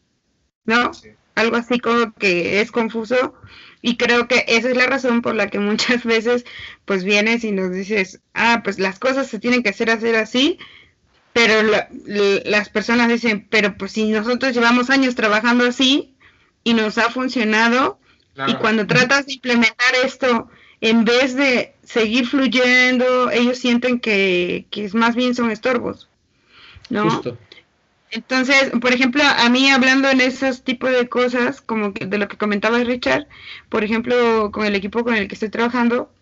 [0.64, 0.92] ¿no?
[1.34, 3.34] Algo así como que es confuso
[3.82, 6.44] y creo que esa es la razón por la que muchas veces
[6.84, 10.58] pues vienes y nos dices, ah, pues las cosas se tienen que hacer, hacer así,
[11.34, 11.68] pero
[12.44, 16.14] las personas dicen, pero pues si nosotros llevamos años trabajando así
[16.62, 17.98] y nos ha funcionado,
[18.46, 20.48] y cuando tratas de implementar esto,
[20.80, 26.08] en vez de seguir fluyendo, ellos sienten que, que más bien son estorbos,
[26.90, 27.22] ¿no?
[28.10, 32.36] Entonces, por ejemplo, a mí hablando en esos tipos de cosas, como de lo que
[32.36, 33.26] comentaba Richard,
[33.68, 36.12] por ejemplo, con el equipo con el que estoy trabajando,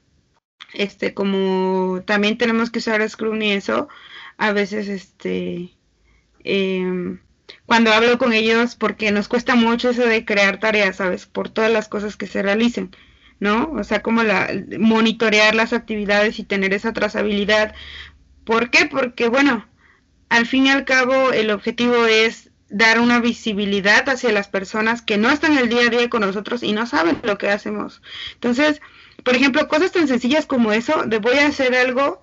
[0.72, 3.88] este, como también tenemos que usar Scrum y eso,
[4.38, 5.76] a veces, este,
[6.44, 7.20] em,
[7.66, 11.26] cuando hablo con ellos, porque nos cuesta mucho eso de crear tareas, ¿sabes?
[11.26, 12.96] Por todas las cosas que se realicen,
[13.42, 13.72] ¿no?
[13.72, 17.74] O sea, como la, monitorear las actividades y tener esa trazabilidad.
[18.44, 18.86] ¿Por qué?
[18.86, 19.66] Porque, bueno,
[20.28, 25.18] al fin y al cabo el objetivo es dar una visibilidad hacia las personas que
[25.18, 28.00] no están el día a día con nosotros y no saben lo que hacemos.
[28.34, 28.80] Entonces,
[29.24, 32.20] por ejemplo, cosas tan sencillas como eso, de voy a hacer algo,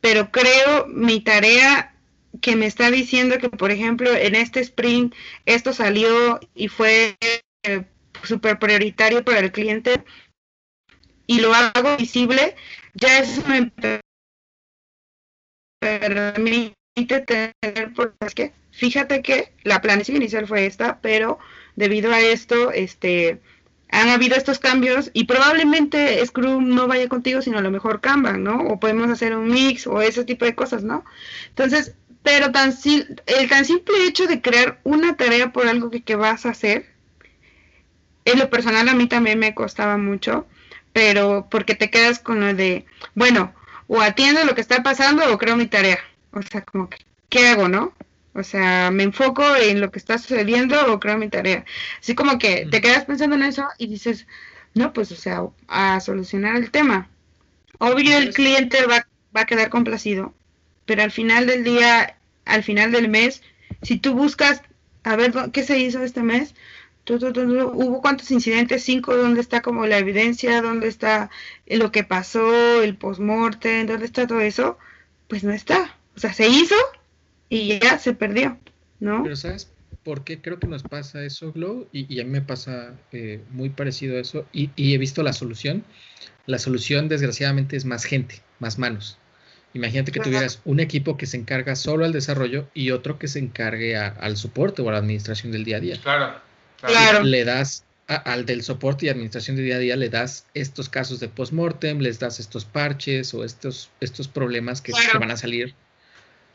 [0.00, 1.94] pero creo mi tarea
[2.40, 7.16] que me está diciendo que, por ejemplo, en este sprint esto salió y fue
[7.62, 7.84] eh,
[8.24, 10.04] súper prioritario para el cliente
[11.26, 12.54] y lo hago visible,
[12.94, 13.70] ya es me
[15.80, 16.74] permite
[17.26, 21.38] tener, porque que fíjate que la planeación inicial fue esta, pero
[21.76, 23.40] debido a esto, este,
[23.90, 28.42] han habido estos cambios y probablemente Scrum no vaya contigo, sino a lo mejor Kanban,
[28.42, 28.60] ¿no?
[28.68, 31.04] O podemos hacer un mix o ese tipo de cosas, ¿no?
[31.48, 32.74] Entonces, pero tan
[33.26, 36.86] el tan simple hecho de crear una tarea por algo que, que vas a hacer,
[38.24, 40.46] en lo personal a mí también me costaba mucho,
[40.96, 43.54] pero porque te quedas con lo de, bueno,
[43.86, 45.98] o atiendo lo que está pasando o creo mi tarea.
[46.30, 46.96] O sea, como que,
[47.28, 47.92] ¿qué hago, no?
[48.32, 51.66] O sea, me enfoco en lo que está sucediendo o creo mi tarea.
[52.00, 54.26] Así como que te quedas pensando en eso y dices,
[54.72, 57.10] no, pues, o sea, a solucionar el tema.
[57.76, 59.06] Obvio el cliente va,
[59.36, 60.32] va a quedar complacido,
[60.86, 63.42] pero al final del día, al final del mes,
[63.82, 64.62] si tú buscas
[65.04, 66.54] a ver qué se hizo este mes,
[67.14, 71.30] hubo cuántos incidentes, cinco, dónde está como la evidencia, dónde está
[71.66, 74.78] lo que pasó, el postmortem, dónde está todo eso,
[75.28, 75.96] pues no está.
[76.16, 76.74] O sea, se hizo
[77.48, 78.58] y ya se perdió,
[79.00, 79.22] ¿no?
[79.22, 79.70] Pero ¿sabes
[80.02, 81.88] por qué creo que nos pasa eso, Glow?
[81.92, 85.84] Y, a mí me pasa eh, muy parecido a eso y, he visto la solución.
[86.46, 89.18] La solución, desgraciadamente, es más gente, más manos.
[89.74, 93.40] Imagínate que tuvieras un equipo que se encarga solo al desarrollo y otro que se
[93.40, 96.00] encargue al soporte o a la administración del día a día.
[96.00, 96.45] Claro.
[96.80, 97.22] Claro.
[97.22, 101.18] Le das al del soporte y administración de día a día, le das estos casos
[101.18, 105.74] de postmortem, les das estos parches o estos, estos problemas que, van a salir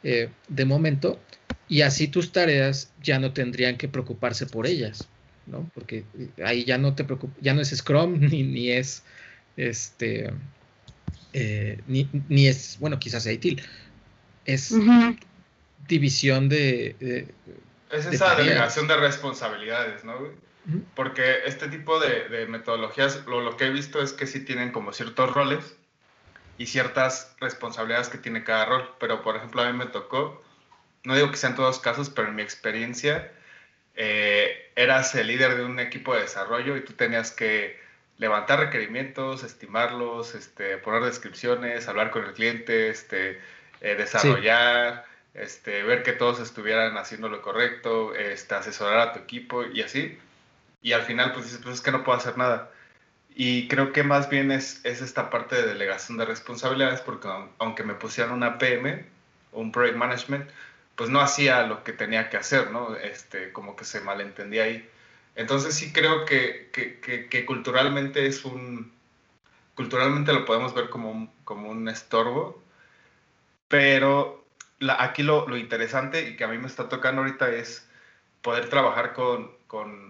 [0.04, 1.20] eh, de momento,
[1.68, 5.10] y así tus tareas ya no tendrían que preocuparse por ellas,
[5.46, 5.70] ¿no?
[5.74, 6.06] Porque
[6.44, 9.04] ahí ya no te preocupa, ya no es Scrum ni, ni es
[9.58, 10.32] este
[11.34, 13.62] eh, ni, ni, es, bueno, quizás ITIL,
[14.46, 14.74] es
[15.88, 17.28] división de,
[17.92, 20.16] es esa delegación de responsabilidades, ¿no?
[20.96, 24.94] Porque este tipo de, metodologías, lo, lo, que he visto es que sí tienen como
[24.94, 25.76] ciertos roles
[26.58, 28.96] y ciertas responsabilidades que tiene cada rol.
[29.00, 30.44] Pero, por ejemplo, a mí me tocó,
[31.04, 33.32] no digo que sean todos casos, pero en mi experiencia,
[33.96, 37.80] eh, eras el líder de un equipo de desarrollo y tú tenías que
[38.18, 43.42] levantar requerimientos, estimarlos, este, poner descripciones, hablar con el cliente, este,
[43.82, 49.64] eh, desarrollar este, ver que todos estuvieran haciendo lo correcto, este, asesorar a tu equipo
[49.66, 50.18] y así.
[50.82, 52.72] Y al final, pues dices, pues es que no puedo hacer nada.
[53.36, 57.84] Y creo que más bien es, es esta parte de delegación de responsabilidades, porque aunque
[57.84, 59.06] me pusieran una PM,
[59.54, 60.50] un Project Management,
[60.96, 62.96] pues no hacía lo que tenía que hacer, ¿no?
[62.96, 64.88] Este, como que se malentendía ahí.
[65.36, 68.94] Entonces sí creo que, que, que, que culturalmente es un...
[69.76, 72.62] Culturalmente lo podemos ver como un, como un estorbo,
[73.68, 74.41] pero
[74.90, 77.88] aquí lo, interesante y que a mí me está tocando ahorita es
[78.42, 79.60] poder trabajar con,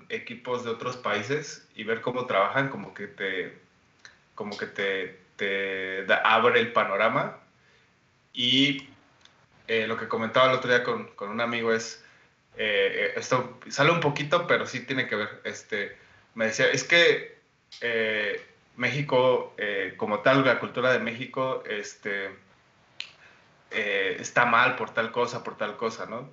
[0.10, 3.58] equipos de otros países y ver cómo trabajan, como que te,
[4.34, 7.38] como que te, abre el panorama.
[8.34, 8.88] Y
[9.68, 12.04] eh, lo que comentaba el otro día con, un amigo es,
[12.58, 15.42] eh, esto sale un poquito, pero sí tiene que ver.
[15.44, 15.96] Este,
[16.34, 17.38] me decía, es que
[17.82, 18.44] eh,
[18.78, 19.56] México,
[19.98, 22.32] como tal, la cultura de México, este,
[23.72, 26.30] eh, está mal por tal cosa, por tal cosa, ¿no?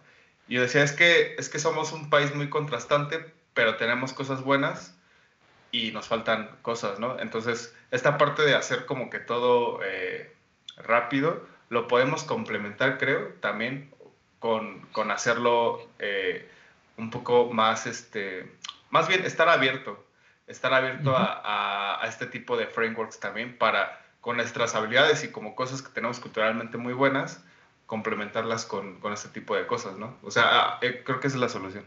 [0.48, 4.42] Y yo decía, es que, es que somos un país muy contrastante, pero tenemos cosas
[4.42, 4.96] buenas
[5.70, 7.18] y nos faltan cosas, ¿no?
[7.18, 10.34] Entonces, esta parte de hacer como que todo eh,
[10.76, 13.90] rápido, lo podemos complementar, creo, también
[14.38, 16.48] con, con hacerlo eh,
[16.96, 18.50] un poco más, este,
[18.90, 20.04] más bien estar abierto,
[20.46, 25.54] estar abierto a, a, este tipo de frameworks también para con nuestras habilidades y como
[25.54, 27.40] cosas que tenemos culturalmente muy buenas,
[27.88, 30.16] complementarlas con, con este tipo de cosas, ¿no?
[30.22, 31.84] O sea, ah, eh, creo que esa es la solución.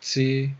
[0.00, 0.52] Sí.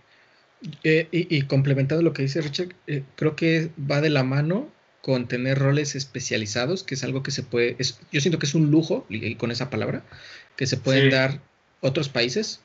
[0.85, 4.71] Eh, y, complementando lo que dice Richard, eh, creo que va de la mano
[5.03, 7.77] con tener roles especializados, que es algo que se puede,
[8.13, 10.05] yo siento que es un lujo, y con esa palabra,
[10.57, 11.41] que se pueden dar
[11.81, 12.61] otros países,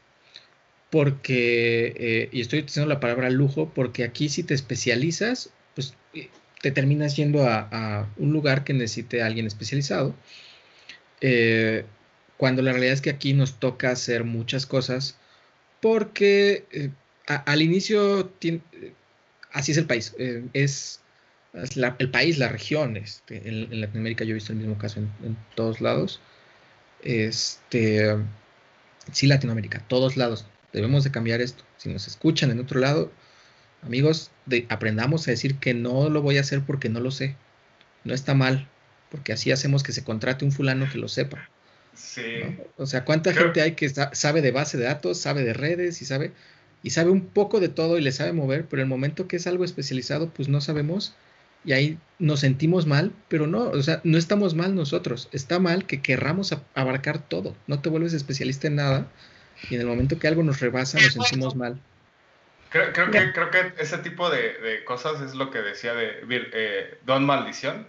[0.89, 5.95] porque, y estoy utilizando la palabra lujo, porque aquí si te especializas, pues
[6.61, 10.15] te terminas yendo a, un lugar que necesite a alguien especializado.
[11.19, 11.85] Eh,
[12.37, 15.17] cuando la realidad es que aquí nos toca hacer muchas cosas
[15.81, 16.89] porque eh,
[17.27, 18.31] al inicio
[19.51, 21.01] así es el país, eh, es,
[21.53, 25.81] el país, la región, este, en, Latinoamérica yo he visto el mismo caso en, todos
[25.81, 26.21] lados,
[27.03, 28.17] este,
[29.11, 33.11] sí Latinoamérica, todos lados, debemos de cambiar esto, si nos escuchan en otro lado,
[33.81, 37.35] amigos, de, aprendamos a decir que no lo voy a hacer porque no lo sé.
[38.03, 38.67] No está mal,
[39.09, 41.49] porque así hacemos que se contrate un fulano que lo sepa.
[41.95, 42.21] Sí.
[42.77, 46.05] O sea, ¿cuánta gente hay que sabe de base de datos, sabe de redes y
[46.05, 46.31] sabe
[46.83, 49.47] y sabe un poco de todo y le sabe mover, pero el momento que es
[49.47, 51.13] algo especializado, pues no sabemos
[51.63, 55.85] y ahí nos sentimos mal, pero no, o sea, no estamos mal nosotros, está mal
[55.85, 59.11] que querramos abarcar todo, no te vuelves especialista en nada
[59.69, 61.79] y en el momento que algo nos rebasa nos sentimos mal.
[62.71, 66.23] Creo, creo, que, creo que ese tipo de, de, cosas es lo que decía de
[66.29, 67.85] eh, Don Maldición,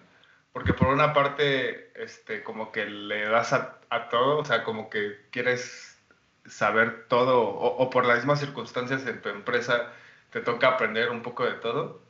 [0.53, 3.79] porque por una parte, este, como que le das a,
[4.11, 5.97] todo, o sea, como que quieres
[6.47, 9.93] saber todo, o, por las mismas circunstancias en tu empresa
[10.31, 12.01] te toca aprender un poco de todo,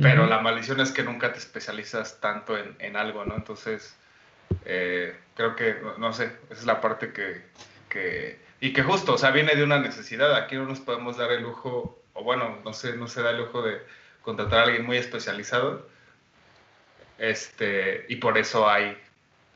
[0.00, 3.34] pero la maldición es que nunca te especializas tanto en, algo, ¿no?
[3.34, 3.96] Entonces,
[4.64, 7.42] eh, creo que, no, sé, esa es la parte que,
[7.88, 11.32] que, y que justo, o sea, viene de una necesidad, aquí no nos podemos dar
[11.32, 13.78] el lujo, o bueno, no sé, no se da el lujo de
[14.22, 15.88] contratar a alguien muy especializado,
[17.18, 18.96] este, y por eso hay,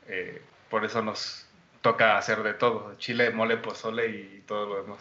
[0.07, 1.45] eh, por eso nos
[1.81, 4.99] toca hacer de todo, chile, mole, pozole y todo lo demás.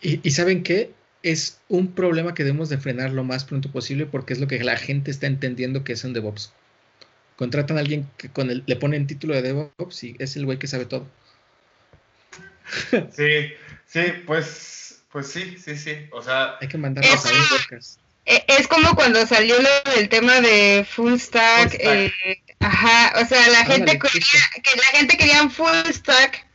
[0.00, 0.92] ¿Y, saben qué?
[1.22, 4.62] Es un problema que debemos de frenar lo más pronto posible porque es lo que
[4.62, 6.52] la gente está entendiendo que es un DevOps.
[7.36, 10.58] Contratan a alguien que con el, le ponen título de DevOps y es el güey
[10.58, 11.06] que sabe todo.
[13.12, 13.52] Sí,
[13.86, 16.06] sí, pues, pues sí, sí, sí.
[16.10, 18.00] O sea, hay que mandarlos a un podcast.
[18.26, 22.10] Eh, es como cuando salió lo del tema de full stack, eh,
[22.60, 26.46] ajá, o sea, la gente quería, que la gente quería un full stack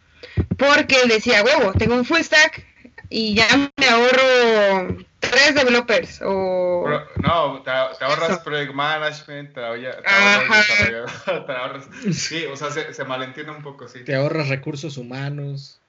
[0.57, 2.65] porque él decía, huevo, tengo un full stack
[3.09, 10.67] y ya me ahorro tres developers o no, te, ahorras project management, te, ahorras,
[11.45, 14.03] te ahorras, sí, o sea, se, se malentiende un poco, sí.
[14.03, 15.79] Te ahorras recursos humanos.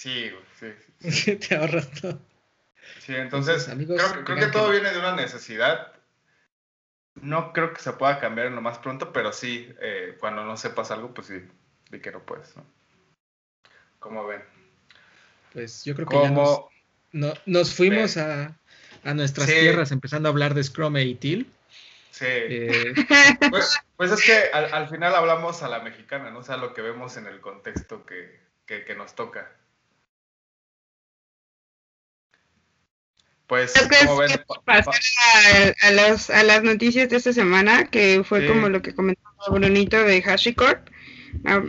[0.00, 1.10] Sí, sí, sí.
[1.10, 1.36] sí.
[1.36, 2.18] te ahorras todo.
[3.00, 3.68] Sí, entonces
[4.24, 5.92] creo, que todo viene de una necesidad.
[7.16, 10.56] No creo que se pueda cambiar en lo más pronto, pero sí, eh, cuando no
[10.56, 11.42] sepas algo, pues sí,
[11.90, 12.56] di que no puedes.
[12.56, 12.64] ¿no?
[13.98, 14.42] ¿Cómo ven?
[15.52, 16.60] Pues yo creo que ya nos,
[17.12, 18.56] no, nos fuimos a,
[19.04, 21.52] a, nuestras tierras empezando a hablar de Scrum e ITIL.
[22.10, 22.24] Sí.
[22.26, 22.94] Eh,
[23.50, 26.38] pues, pues, es que al, final hablamos a la mexicana, ¿no?
[26.38, 29.60] O sea, lo que vemos en el contexto que, que nos toca.
[33.50, 33.72] Pues,
[34.06, 34.30] como ven,
[35.82, 40.04] a, las, a las noticias de esta semana, que fue como lo que comentaba Brunito
[40.04, 40.88] de HashiCorp.
[41.44, 41.60] Ah,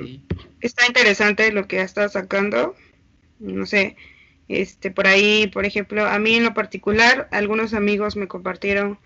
[0.60, 2.76] está interesante lo que ha estado sacando.
[3.40, 3.96] No sé,
[4.48, 9.00] este por ahí, por ejemplo, a mí en lo particular, algunos amigos me compartieron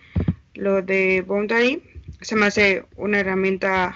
[0.54, 1.82] lo de Boundary.
[2.20, 3.94] Se me hace una herramienta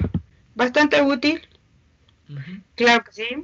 [0.56, 1.46] bastante útil.
[2.76, 3.44] Claro que sí.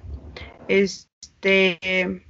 [0.70, 2.25] Este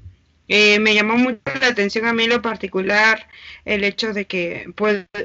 [0.48, 3.28] eh, me llamó mucho la atención a mí lo particular
[3.66, 4.72] el hecho de que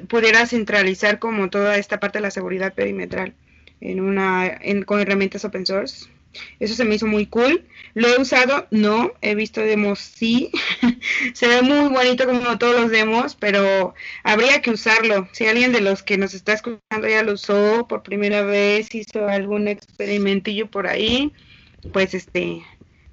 [0.09, 3.35] pudiera centralizar como toda esta parte de la seguridad perimetral
[3.81, 6.09] en una con herramientas open source.
[6.61, 7.65] Eso se me hizo muy cool.
[7.95, 10.51] Lo he usado, no, he visto demos, sí.
[11.35, 15.29] se ve muy bonito como todos los demos, pero habría que usarlo.
[15.33, 19.27] Si alguien de los que nos está escuchando ya lo usó por primera vez, hizo
[19.27, 21.33] algún experimentillo por ahí,
[21.93, 22.63] pues este,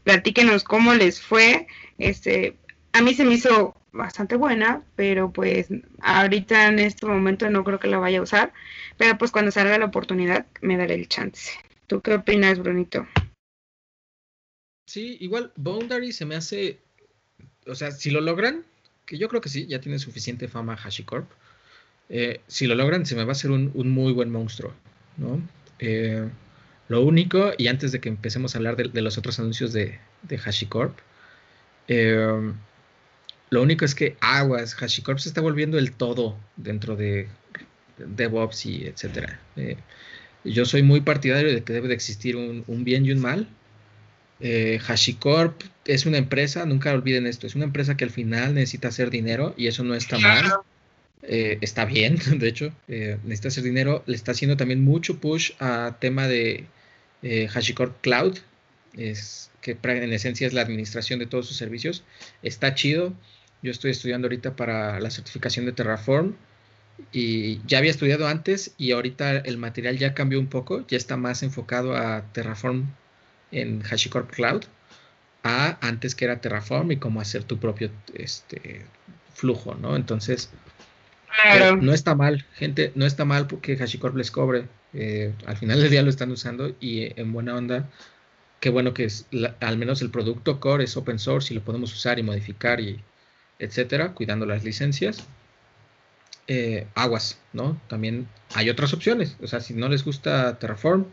[0.03, 1.67] platíquenos cómo les fue.
[1.97, 2.57] Este,
[2.93, 5.67] a mí se me hizo bastante buena, pero pues
[5.99, 8.53] ahorita en este momento no creo que la vaya a usar,
[8.97, 11.51] pero pues cuando salga la oportunidad me daré el chance.
[11.87, 13.07] ¿Tú qué opinas, Brunito?
[14.85, 16.79] Sí, igual Boundary se me hace,
[17.65, 18.63] o sea, si lo logran,
[19.05, 21.29] que yo creo que sí, ya tiene suficiente fama HashiCorp,
[22.09, 24.73] eh, si lo logran se me va a hacer un, muy buen monstruo,
[25.17, 25.41] ¿no?
[25.79, 26.29] Eh,
[26.87, 30.37] lo único, y antes de que empecemos a hablar de, los otros anuncios de, de
[30.37, 30.97] HashiCorp,
[31.87, 32.53] eh,
[33.49, 37.27] lo único es que aguas, HashiCorp se está volviendo el todo dentro de
[37.97, 39.39] DevOps y etcétera.
[39.55, 39.77] Eh,
[40.43, 43.47] yo soy muy partidario de que debe de existir un, bien y un mal.
[44.39, 48.89] Eh, HashiCorp es una empresa, nunca olviden esto, es una empresa que al final necesita
[48.89, 50.45] hacer dinero y eso no está mal.
[51.23, 54.03] Eh, está bien, de hecho, necesita hacer dinero.
[54.07, 56.65] Le está haciendo también mucho push a tema de
[57.23, 58.37] HashiCorp Cloud,
[58.93, 62.03] es, que en esencia es la administración de todos sus servicios.
[62.43, 63.13] Está chido.
[63.61, 66.35] Yo estoy estudiando ahorita para la certificación de Terraform
[67.11, 71.17] y ya había estudiado antes y ahorita el material ya cambió un poco, ya está
[71.17, 72.87] más enfocado a Terraform
[73.51, 74.63] en HashiCorp Cloud,
[75.43, 78.85] a antes que era Terraform y cómo hacer tu propio este,
[79.33, 79.95] flujo, ¿no?
[79.95, 80.51] Entonces,
[81.79, 84.65] no está mal, gente, no está mal porque HashiCorp les cobre.
[84.93, 87.89] Eh, al final del día lo están usando y eh, en buena onda,
[88.59, 89.27] qué bueno que es,
[89.59, 93.01] al menos el producto core es open source y lo podemos usar y modificar y
[93.59, 95.27] etcétera, cuidando las licencias.
[96.49, 97.79] Eh, aguas, ¿no?
[97.89, 99.35] También hay otras opciones.
[99.41, 101.05] O sea, si no les gusta Terraform,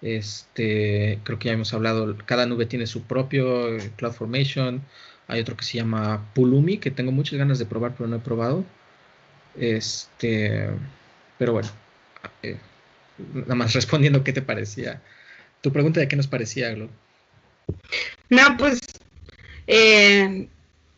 [0.00, 4.82] este, creo que ya hemos hablado, cada nube tiene su propio CloudFormation.
[5.28, 8.20] Hay otro que se llama Pulumi, que tengo muchas ganas de probar, pero no he
[8.20, 8.64] probado.
[9.56, 10.68] Este,
[11.38, 11.68] pero bueno,
[12.42, 12.58] eh,
[13.34, 15.02] nada más respondiendo qué te parecía.
[15.62, 16.90] Tu pregunta de qué nos parecía, Glo.
[18.28, 18.80] No, pues
[19.66, 20.48] eh,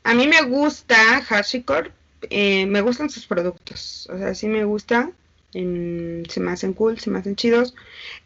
[0.03, 1.93] a mí me gusta HashiCorp,
[2.31, 5.11] eh, me gustan sus productos, o sea, sí me gusta.
[5.53, 7.75] se me hacen cool, se me hacen chidos.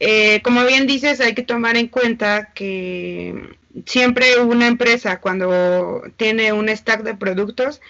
[0.01, 6.53] Eh, como bien dices, hay que tomar en cuenta que siempre una empresa cuando tiene
[6.53, 7.81] un stack de productos,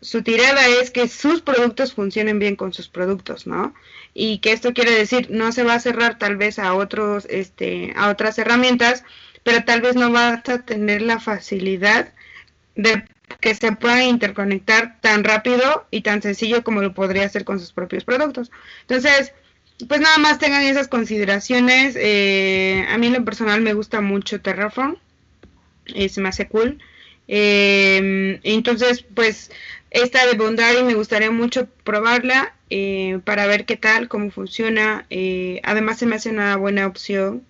[0.00, 3.74] su tirada es que sus productos funcionen bien con sus productos, ¿no?
[4.14, 7.92] Y que esto quiere decir, no se va a cerrar tal vez a otros, este,
[7.96, 9.04] a otras herramientas,
[9.42, 12.12] pero tal vez no va a tener la facilidad
[12.76, 13.04] de
[13.40, 17.72] que se puedan interconectar tan rápido y tan sencillo como lo podría hacer con sus
[17.72, 18.50] propios productos.
[18.82, 19.32] Entonces,
[19.88, 21.94] pues nada más tengan esas consideraciones.
[21.98, 24.96] Eh, a mí en lo personal me gusta mucho Terraform,
[25.94, 26.78] eh, se me hace cool.
[27.28, 29.50] Eh, entonces, pues
[29.90, 32.54] esta de Bondari me gustaría mucho probarla
[33.24, 35.06] para ver qué tal, cómo funciona.
[35.62, 37.44] además se me hace una buena opción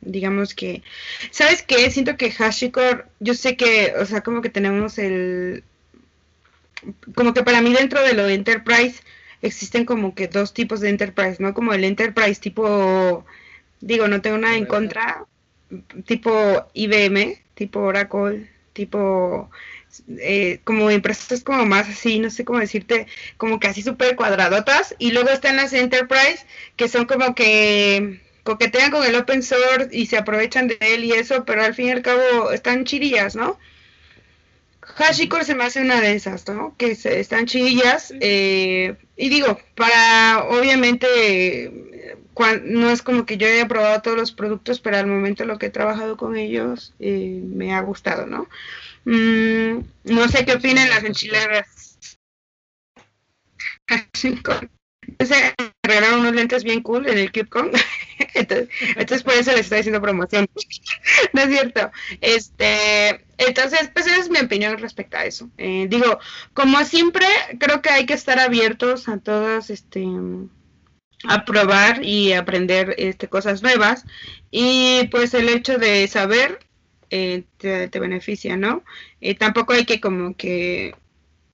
[0.00, 0.82] digamos que,
[1.30, 1.90] ¿sabes qué?
[1.90, 5.64] Siento que HashiCorp, yo sé que, o sea, como que tenemos el,
[7.14, 9.02] como que para mí dentro de lo de Enterprise
[9.42, 11.54] existen como que dos tipos de Enterprise, ¿no?
[11.54, 13.24] Como el Enterprise tipo,
[13.80, 15.26] digo, no tengo nada en contra,
[16.06, 19.50] tipo IBM, tipo Oracle, tipo...
[20.18, 24.94] Eh, como empresas como más así, no sé cómo decirte, como que así súper cuadradotas,
[24.98, 30.06] y luego están las Enterprise, que son como que coquetean con el open source y
[30.06, 33.58] se aprovechan de él y eso, pero al fin y al cabo están chirillas, ¿no?
[34.96, 36.74] HashiCorp se me hace una de esas, ¿no?
[36.76, 38.12] Que están chirillas.
[38.20, 41.70] Eh, y digo, para, obviamente,
[42.64, 45.66] no es como que yo haya probado todos los productos, pero al momento lo que
[45.66, 48.48] he trabajado con ellos eh, me ha gustado, ¿no?
[49.04, 51.98] Mm, no sé qué opinan las enchiladas.
[55.18, 57.72] Me regalaron unos lentes bien cool en el KeepCon.
[58.34, 60.48] entonces, entonces, por eso les estoy haciendo promoción.
[61.32, 61.90] no es cierto.
[62.20, 65.50] Este, entonces, pues esa es mi opinión respecto a eso.
[65.58, 66.18] Eh, digo,
[66.54, 67.26] como siempre,
[67.58, 70.06] creo que hay que estar abiertos a todas, este
[71.28, 74.04] a probar y aprender este, cosas nuevas
[74.50, 76.60] y pues el hecho de saber
[77.10, 78.84] eh, te, beneficia, ¿no?
[79.20, 80.94] Eh, tampoco hay que como que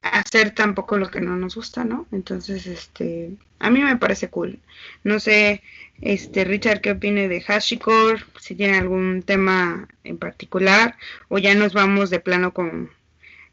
[0.02, 2.07] hacer tampoco lo que no nos gusta, ¿no?
[2.12, 4.59] Entonces, este, a mí me parece cool.
[5.02, 5.62] No sé,
[6.00, 8.22] este, Richard, ¿qué opine de HashiCorp?
[8.38, 10.96] Si tiene algún tema en particular
[11.28, 12.90] o ya nos vamos de plano con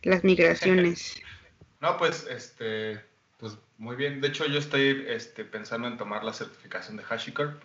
[0.02, 1.22] las migraciones.
[1.84, 3.02] No, pues, este,
[3.38, 4.22] pues muy bien.
[4.22, 7.62] De hecho, yo estoy este, pensando en tomar la certificación de HashiCorp.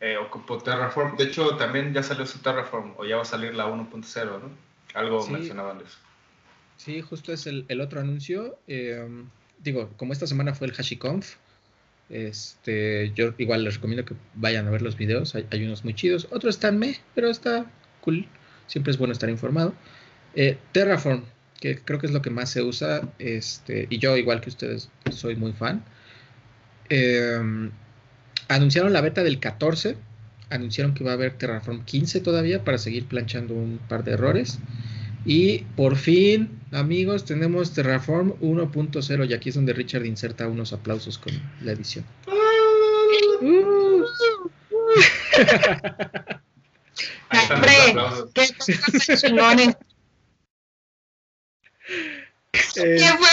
[0.00, 1.16] Eh, ocupo Terraform.
[1.16, 4.50] De hecho, también ya salió su Terraform o ya va a salir la 1.0, ¿no?
[4.94, 5.98] Algo mencionaban de eso.
[6.76, 8.58] Sí, justo es el, otro anuncio.
[8.68, 9.28] Em,
[9.58, 11.34] digo, como esta semana fue el HashiConf,
[12.08, 15.34] este, yo igual les recomiendo que vayan a ver los videos.
[15.34, 17.66] Hay, unos muy chidos, otros están me, pero está
[18.00, 18.26] cool.
[18.68, 19.74] Siempre es bueno estar informado.
[20.36, 21.24] Eh, Terraform,
[21.60, 24.90] que creo que es lo que más se usa, este, y yo igual que ustedes
[25.10, 25.84] soy muy fan.
[26.88, 27.72] Em,
[28.48, 29.96] anunciaron la beta del 14,
[30.50, 34.58] anunciaron que va a haber Terraform 15 todavía para seguir planchando un par de errores.
[35.24, 41.18] Y por fin, amigos, tenemos Terraform 1.0 y aquí es donde Richard inserta unos aplausos
[41.18, 41.32] con
[41.62, 42.04] la edición.
[47.50, 47.94] ¡Hombre!
[48.34, 48.46] ¡Qué
[49.16, 49.76] chingones!
[52.76, 53.28] Eh, ¿Qué fue?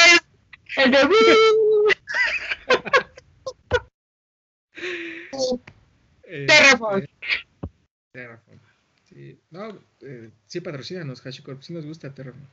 [0.84, 1.00] El de
[6.24, 7.06] eh, Terraform.
[8.12, 8.60] Terraform.
[9.10, 12.46] Sí, no, eh, sí patrocínanos, HashiCorp, sí nos gusta Terraform.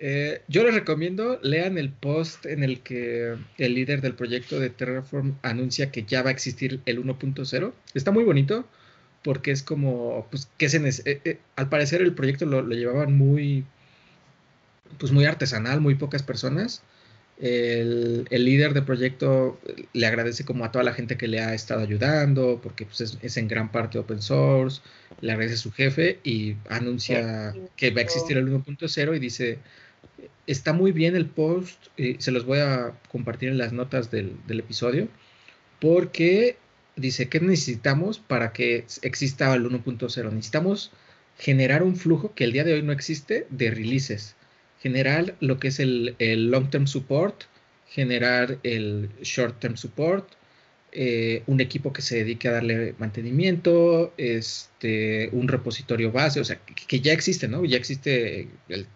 [0.00, 4.70] Eh, yo les recomiendo, lean el post en el que el líder del proyecto de
[4.70, 7.72] Terraform anuncia que ya va a existir el 1.0.
[7.94, 8.66] Está muy bonito
[9.22, 13.64] porque es como, pues, que se eh, al parecer el proyecto lo, lo, llevaban muy,
[14.98, 16.82] pues, muy artesanal, muy pocas personas
[17.40, 19.58] el, líder del proyecto
[19.92, 23.36] le agradece como a toda la gente que le ha estado ayudando, porque pues, es,
[23.36, 24.82] en gran parte open source,
[25.20, 29.58] le agradece a su jefe y anuncia que va a existir el 1.0 y dice,
[30.46, 34.60] está muy bien el post, se los voy a compartir en las notas del, del
[34.60, 35.08] episodio,
[35.80, 36.56] porque
[36.96, 40.32] dice, ¿qué necesitamos para que exista el 1.0?
[40.32, 40.92] Necesitamos
[41.36, 44.36] generar un flujo que el día de hoy no existe de releases
[44.84, 46.14] generar lo que es el,
[46.50, 47.44] long term support,
[47.88, 50.28] generar el short term support,
[50.92, 56.60] eh, un equipo que se dedique a darle mantenimiento, este, un repositorio base, o sea,
[56.88, 57.64] que, ya existe, ¿no?
[57.64, 58.86] Ya existe el,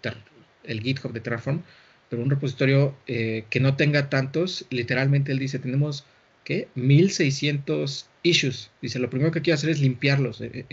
[0.65, 1.63] el GitHub de Terraform,
[2.11, 6.05] pero un repositorio eh, que no tenga tantos, literalmente él dice, tenemos,
[6.45, 6.69] ¿qué?
[6.75, 8.71] 1600 issues.
[8.83, 10.67] Dice, lo primero que quiero hacer es limpiarlos, eh,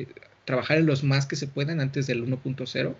[0.44, 2.96] trabajar en los más que se puedan antes del 1.0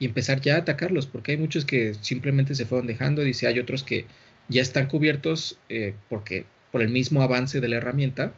[0.00, 3.60] y empezar ya a atacarlos, porque hay muchos que simplemente se fueron dejando, dice, hay
[3.60, 4.06] otros que
[4.48, 8.32] ya están cubiertos eh, porque por el mismo avance de la herramienta,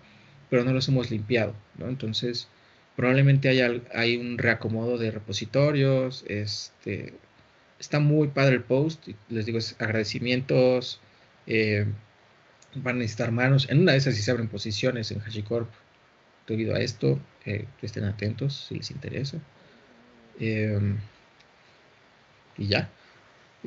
[0.51, 1.89] pero no los hemos limpiado, ¿no?
[1.89, 2.49] Entonces,
[2.97, 7.15] probablemente haya hay un reacomodo de repositorios, este,
[7.79, 11.01] está muy padre el post, les digo, es agradecimientos,
[11.47, 11.87] eh,
[12.75, 15.71] van a necesitar manos, en una de esas si se abren posiciones en HashiCorp
[16.49, 19.39] debido a esto, eh, estén atentos si les interesa.
[20.41, 20.99] Em,
[22.57, 22.91] y ya,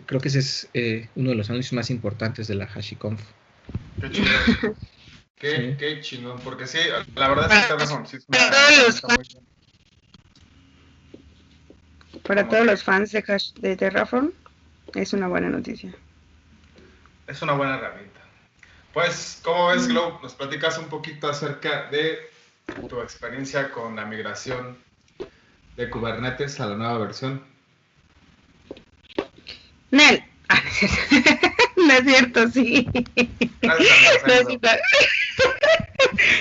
[0.05, 3.21] creo que ese es eh, uno de los anuncios más importantes de la HashiConf.
[4.01, 4.27] Qué chido.
[5.36, 6.79] qué, qué chingón, porque sí,
[7.15, 8.07] la verdad es que razón.
[8.07, 9.01] Sí, es
[12.25, 13.23] para todos los fans de,
[13.59, 14.31] de Terraform,
[14.95, 15.93] es una buena noticia.
[17.27, 18.19] Es una buena herramienta.
[18.93, 20.19] Pues, ¿cómo ves, Glow?
[20.21, 22.17] ¿Nos platicas un poquito acerca de
[22.89, 24.77] tu experiencia con la migración
[25.75, 27.43] de Kubernetes a la nueva versión?
[29.91, 30.23] Nel.
[30.47, 30.61] Ah,
[31.75, 32.88] no es cierto, sí.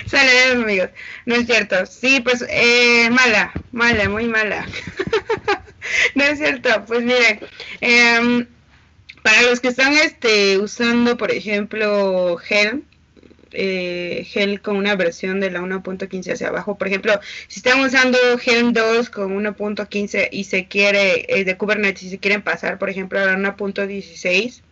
[0.07, 0.91] Saludos, amigos.
[1.27, 1.87] No es cierto.
[1.87, 4.67] Sí, pues, eh, mala, mala, muy mala.
[6.15, 6.85] no es cierto.
[6.87, 7.41] Pues miren,
[7.81, 8.47] em,
[9.23, 12.83] para los que están este, usando, por ejemplo, Helm,
[13.55, 16.77] eh, Helm con una versión de la 1.15 hacia abajo.
[16.77, 22.03] Por ejemplo, si están usando Helm 2 con 1.15 y se quiere, eh, de Kubernetes,
[22.05, 24.63] y se quieren pasar, por ejemplo, a la 1.16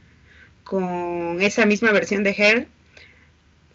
[0.65, 2.67] con esa misma versión de Helm,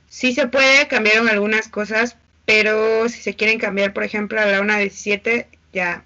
[0.09, 4.61] sí se puede, cambiaron algunas cosas, pero si se quieren cambiar, por ejemplo, a la
[4.61, 6.05] 1.17, ya,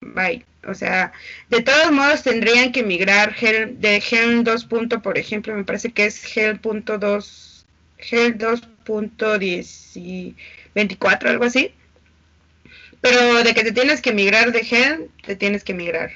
[0.00, 0.44] bye.
[0.66, 1.12] O sea,
[1.50, 4.66] de todos modos tendrían que migrar de Helm 2.
[5.02, 7.53] por ejemplo, me parece que es Helm.2,
[8.10, 11.72] Helm 2.24, algo así.
[13.00, 16.12] Pero de que te tienes que migrar de Helm, te tienes que migrar.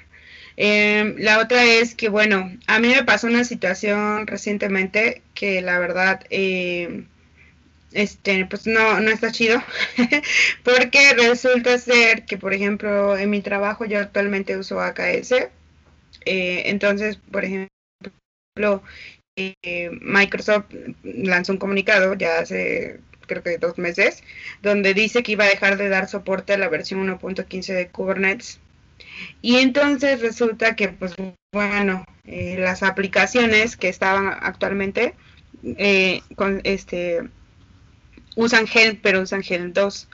[0.57, 5.79] Em, la otra es que, bueno, a mí me pasó una situación recientemente que la
[5.79, 6.25] verdad...
[6.31, 7.05] Eh,
[7.93, 9.63] este, pues no, no está chido,
[10.63, 15.33] porque resulta ser que, por ejemplo, en mi trabajo yo actualmente uso AKS,
[16.27, 18.83] eh, entonces, por ejemplo,
[19.63, 20.67] eh, Microsoft
[21.03, 24.23] lanzó un comunicado ya hace creo que dos meses,
[24.63, 28.59] donde dice que iba a dejar de dar soporte a la versión 1.15 de Kubernetes.
[29.43, 31.15] Y entonces resulta que, pues
[31.53, 35.15] bueno, eh, las aplicaciones que estaban actualmente
[36.37, 37.29] con este
[38.39, 40.09] usan Helm, pero usan Helm 2.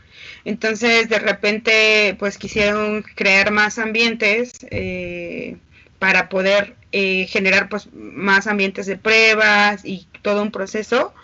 [0.46, 5.56] Entonces, de repente, pues quisieron crear más ambientes eh,
[6.04, 11.14] para poder eh, generar pues más ambientes de pruebas y todo un proceso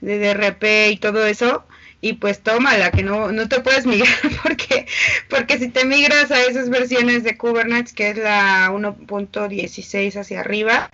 [0.00, 1.64] de DRP y todo eso.
[2.00, 4.12] Y pues tómala, que no, no te puedes migrar
[4.42, 4.88] porque,
[5.30, 10.90] porque si te migras a esas versiones de Kubernetes, que es la 1.16 hacia arriba,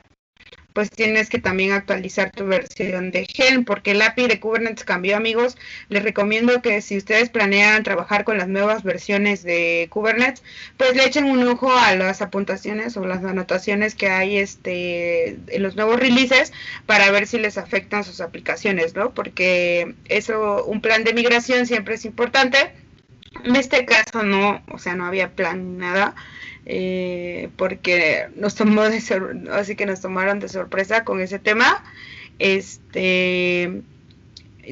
[0.72, 5.16] pues tienes que también actualizar tu versión de Helm, porque el API de Kubernetes cambió,
[5.16, 5.56] amigos.
[5.88, 10.42] Les recomiendo que si ustedes planean trabajar con las nuevas versiones de Kubernetes,
[10.76, 15.62] pues le echen un ojo a las apuntaciones o las anotaciones que hay este en
[15.62, 16.52] los nuevos releases
[16.86, 19.12] para ver si les afectan sus aplicaciones, ¿no?
[19.12, 22.72] Porque eso, un plan de migración siempre es importante.
[23.44, 26.14] En este caso no, o sea, no había plan nada
[26.66, 29.02] eh, porque nos tomó de
[29.52, 31.84] así que nos tomaron de sorpresa con ese tema.
[32.38, 33.82] Este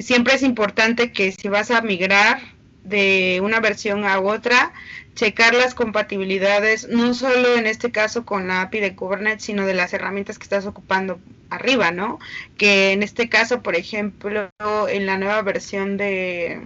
[0.01, 2.41] siempre es importante que si vas a migrar
[2.85, 4.73] de una versión a otra,
[5.15, 9.75] checar las compatibilidades, no solo en este caso con la API de Kubernetes, sino de
[9.75, 11.21] las herramientas que estás ocupando
[11.51, 12.19] arriba, ¿no?
[12.57, 14.49] Que en este caso, por ejemplo,
[14.89, 16.61] en la nueva versión de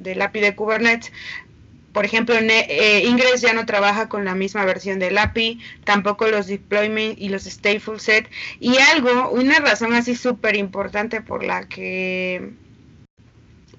[0.00, 1.12] del API de Kubernetes
[1.98, 6.46] por ejemplo, eh, Ingress ya no trabaja con la misma versión del API, tampoco los
[6.46, 8.30] deployment y los stateful set.
[8.60, 12.52] Y algo, una razón así súper importante por la que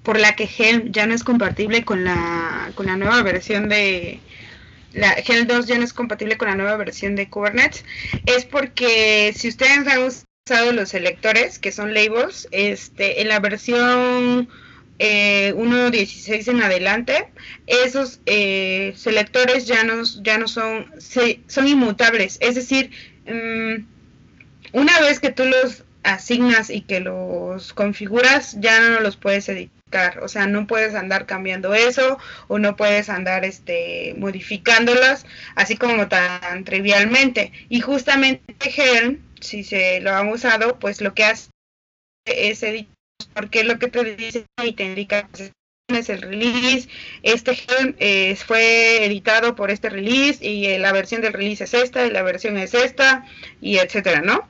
[0.02, 4.20] por la que Helm ya no es compatible con la, con la nueva versión de
[4.92, 7.86] la Helm 2 ya no es compatible con la nueva versión de Kubernetes,
[8.26, 14.50] es porque si ustedes han usado los selectores, que son labels, este, en la versión
[15.02, 17.32] eh, 1.16 en adelante,
[17.66, 20.92] esos eh, selectores ya no, ya no son,
[21.46, 22.36] son inmutables.
[22.40, 22.90] Es decir,
[23.24, 23.86] mm,
[24.72, 30.20] una vez que tú los asignas y que los configuras, ya no los puedes editar.
[30.22, 35.24] O sea, no puedes andar cambiando eso o no puedes andar este, modificándolas
[35.54, 37.52] así como tan trivialmente.
[37.70, 41.48] Y justamente Helm, si se lo han usado, pues lo que hace
[42.26, 45.28] es editar porque lo que te dice y te indica
[45.88, 46.88] es el release,
[47.22, 47.58] este
[47.98, 52.10] eh, fue editado por este release y eh, la versión del release es esta y
[52.10, 53.26] la versión es esta
[53.60, 54.48] y etcétera, ¿no?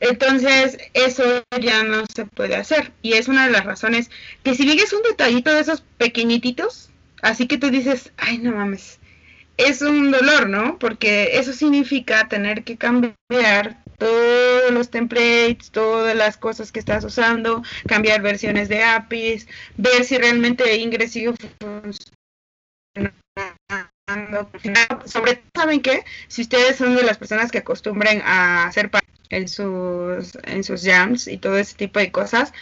[0.00, 2.92] Entonces, eso ya no se puede hacer.
[3.00, 4.10] Y es una de las razones
[4.42, 6.90] que si bien es un detallito de esos pequeñititos,
[7.22, 8.98] así que tú dices, ay, no mames,
[9.56, 10.78] es un dolor, ¿no?
[10.78, 13.82] Porque eso significa tener que cambiar
[14.72, 19.46] los templates, todas las cosas que estás usando, cambiar versiones de APIs,
[19.76, 22.04] ver si realmente Ingress sigue funcionando.
[25.06, 26.04] Sobre todo, ¿saben qué?
[26.28, 28.90] Si ustedes son de las personas que acostumbren a hacer
[29.30, 32.52] en sus, en sus jams y todo ese tipo de cosas,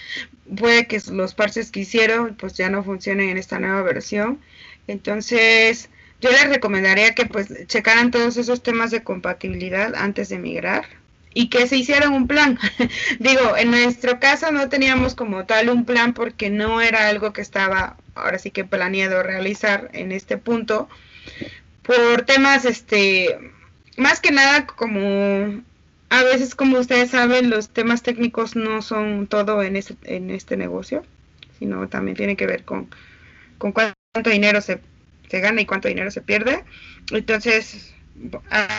[0.57, 4.40] puede que los parches que hicieron pues ya no funcionen en esta nueva versión.
[4.86, 5.90] Entonces,
[6.20, 11.01] yo les recomendaría que pues checaran todos esos temas de compatibilidad antes de migrar
[11.35, 12.59] y que se hicieran un plan.
[13.18, 17.41] Digo, en nuestro caso no teníamos como tal un plan porque no era algo que
[17.41, 20.89] estaba ahora sí que planeado realizar en este punto
[21.83, 23.39] por temas este
[23.97, 25.62] más que nada como
[26.12, 30.59] a veces, como ustedes saben, los temas técnicos no son todo en este, en este
[30.59, 31.05] negocio,
[31.59, 32.91] sino también tiene que ver con,
[33.57, 34.78] con cuánto dinero se,
[35.30, 36.64] se gana y cuánto dinero se pierde.
[37.12, 37.95] Entonces,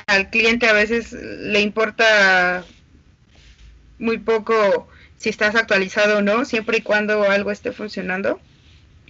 [0.07, 2.65] al cliente a veces le importa
[3.99, 4.87] muy poco
[5.17, 8.39] si estás actualizado o no, siempre y cuando algo esté funcionando.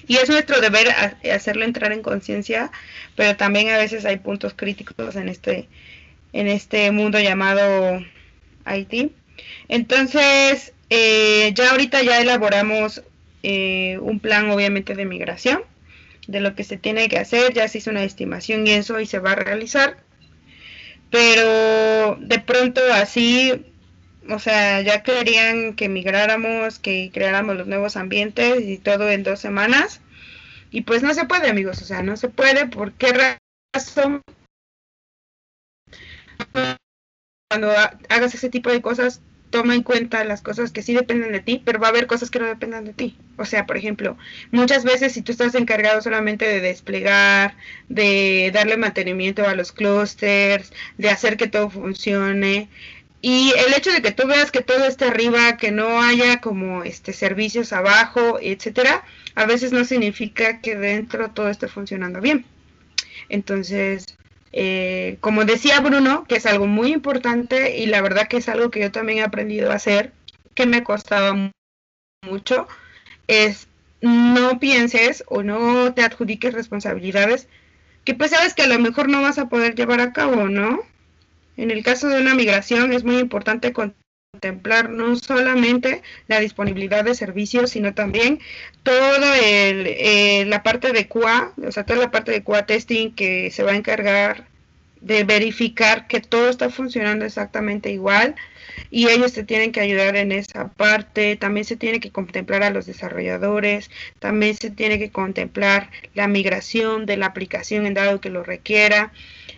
[0.08, 0.90] Y es nuestro deber
[1.34, 2.72] hacerlo entrar en conciencia,
[3.16, 5.70] pero también a veces hay puntos críticos en este
[6.34, 8.04] en este mundo llamado
[8.66, 9.12] IT.
[9.70, 13.04] Entonces, eh, ya ahorita ya elaboramos
[13.44, 15.64] eh, un plan obviamente de migración,
[16.28, 19.06] de lo que se tiene que hacer, ya se hizo una estimación y eso y
[19.06, 19.98] se va a realizar.
[21.14, 23.64] Pero de pronto así,
[24.32, 29.40] o sea, ya querían que migráramos, que creáramos los nuevos ambientes y todo en dos
[29.40, 30.02] semanas.
[30.72, 32.66] Y pues no se puede, amigos, o sea, no se puede.
[32.66, 33.38] ¿Por qué
[33.76, 34.24] razón?
[37.48, 37.70] cuando
[38.10, 39.22] hagas ese tipo de cosas,
[39.54, 42.32] toma en cuenta las cosas que sí dependen de ti, pero va a haber cosas
[42.32, 43.16] que no dependan de ti.
[43.38, 44.18] O sea, por ejemplo,
[44.50, 47.56] muchas veces si tú estás encargado solamente de desplegar,
[47.88, 52.68] de darle mantenimiento a los clusters, de hacer que todo funcione,
[53.22, 56.84] y el hecho de que tú veas que todo esté arriba, que no haya como
[56.84, 62.44] este servicios abajo, etcétera, a veces no significa que dentro todo esté funcionando bien.
[63.30, 64.18] Entonces,
[64.54, 68.70] eh, como decía Bruno, que es algo muy importante y la verdad que es algo
[68.70, 70.14] que yo también he aprendido a hacer,
[70.54, 71.52] que me costaba
[72.24, 72.68] mucho,
[73.28, 73.68] es
[74.02, 77.48] no pienses o no te adjudiques responsabilidades
[78.04, 80.82] que pues sabes que a lo mejor no vas a poder llevar a cabo, ¿no?
[81.58, 83.74] En el caso de una migración es muy importante
[84.34, 88.40] contemplar no solamente la disponibilidad de servicios, sino también
[88.82, 93.52] toda eh, la parte de QA, o sea, toda la parte de QA testing que
[93.52, 94.48] se va a encargar
[95.02, 98.34] de verificar que todo está funcionando exactamente igual
[98.90, 102.72] y ellos te tienen que ayudar en esa parte, también se tiene que contemplar a
[102.72, 108.32] los desarrolladores, también se tiene que contemplar la migración de la aplicación en dado que
[108.32, 109.12] lo requiera.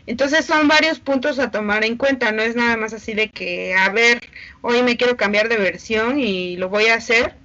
[0.08, 3.74] Entonces son varios puntos a tomar en cuenta, no es nada más así de que,
[3.74, 4.22] a ver,
[4.62, 7.36] hoy me quiero cambiar de versión y lo voy a hacer.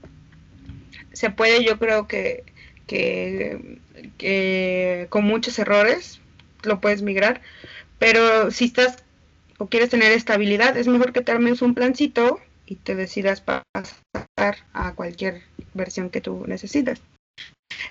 [1.12, 2.44] Se puede, yo creo que,
[2.86, 3.78] que,
[4.18, 6.20] que con muchos errores
[6.62, 7.40] lo puedes migrar,
[7.98, 9.04] pero si estás
[9.58, 14.56] o quieres tener estabilidad, es mejor que te armes un plancito y te decidas pasar
[14.72, 15.42] a cualquier
[15.74, 17.00] versión que tú necesites.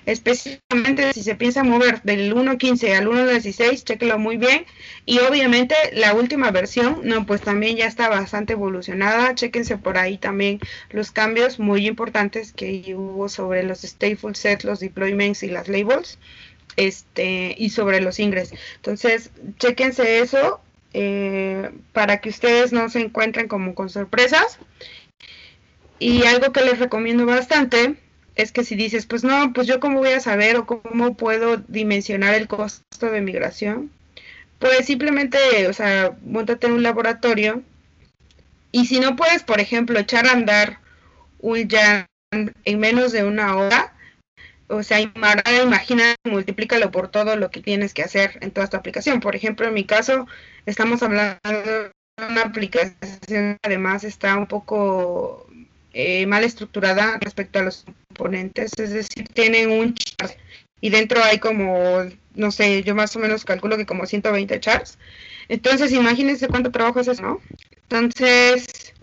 [0.06, 4.66] Específicamente si se piensa mover del 1.15 al 1.16, chequelo muy bien.
[5.06, 9.36] Y obviamente la última versión, no, pues también ya está bastante evolucionada.
[9.36, 10.60] Chequense por ahí también
[10.90, 16.18] los cambios muy importantes que hubo sobre los stateful sets, los deployments y las labels.
[16.76, 18.58] Este, y sobre los ingresos.
[18.78, 20.62] Entonces, chequense eso
[20.94, 24.60] eh, para que ustedes no se encuentren como con sorpresas.
[26.00, 27.98] Y algo que les recomiendo bastante
[28.42, 31.58] es que si dices, pues no, pues yo cómo voy a saber o cómo puedo
[31.68, 33.92] dimensionar el costo de migración,
[34.60, 37.64] pues simplemente, o sea, montate en un laboratorio
[38.72, 40.80] y si no puedes, por ejemplo, echar a andar
[41.40, 43.94] un jam en menos de una hora,
[44.68, 49.20] o sea, imagina, multiplícalo por todo lo que tienes que hacer en toda tu aplicación.
[49.20, 50.28] Por ejemplo, en mi caso,
[50.66, 51.92] estamos hablando de
[52.28, 55.48] una aplicación además está un poco
[56.02, 60.34] eh, mal estructurada respecto a los componentes, es decir, tienen un chart
[60.80, 64.98] y dentro hay como, no sé, yo más o menos calculo que como 120 charts.
[65.50, 67.42] Entonces, imagínense cuánto trabajo es eso, ¿no?
[67.90, 68.94] Entonces,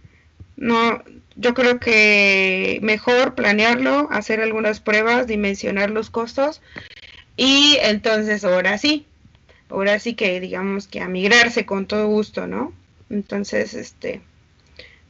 [0.56, 1.02] no,
[1.34, 6.62] yo creo que mejor planearlo, hacer algunas pruebas, dimensionar los costos
[7.36, 9.06] y entonces ahora sí,
[9.68, 12.72] ahora sí que digamos que a migrarse con todo gusto, ¿no?
[13.10, 14.22] Entonces, este,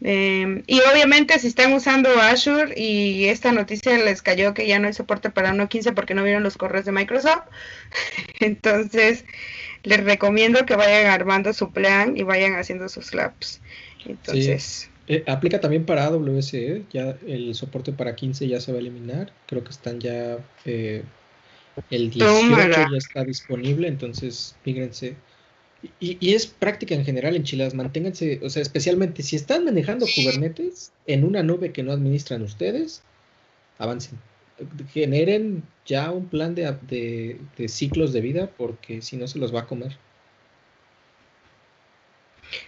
[0.03, 4.88] Em, y obviamente si están usando Azure y esta noticia les cayó que ya no
[4.88, 7.44] hay soporte para 1.15 porque no vieron los correos de Microsoft,
[8.40, 9.24] entonces
[9.82, 13.61] les recomiendo que vayan armando su plan y vayan haciendo sus labs.
[14.05, 14.90] Entonces...
[15.09, 16.82] Eh, aplica también para AWS, ¿eh?
[16.92, 21.05] ya el soporte para 15 ya se va a eliminar, creo que están ya eh,
[21.90, 22.57] el 18
[22.90, 25.14] ya está disponible, entonces mígrense
[26.00, 30.92] y, es práctica en general en Chilas, manténganse, o sea, especialmente si están manejando Kubernetes
[31.06, 33.02] en una nube que no administran ustedes,
[33.78, 34.18] avancen.
[34.92, 39.66] Generen ya un plan de, ciclos de vida porque si no se los va a
[39.66, 39.96] comer.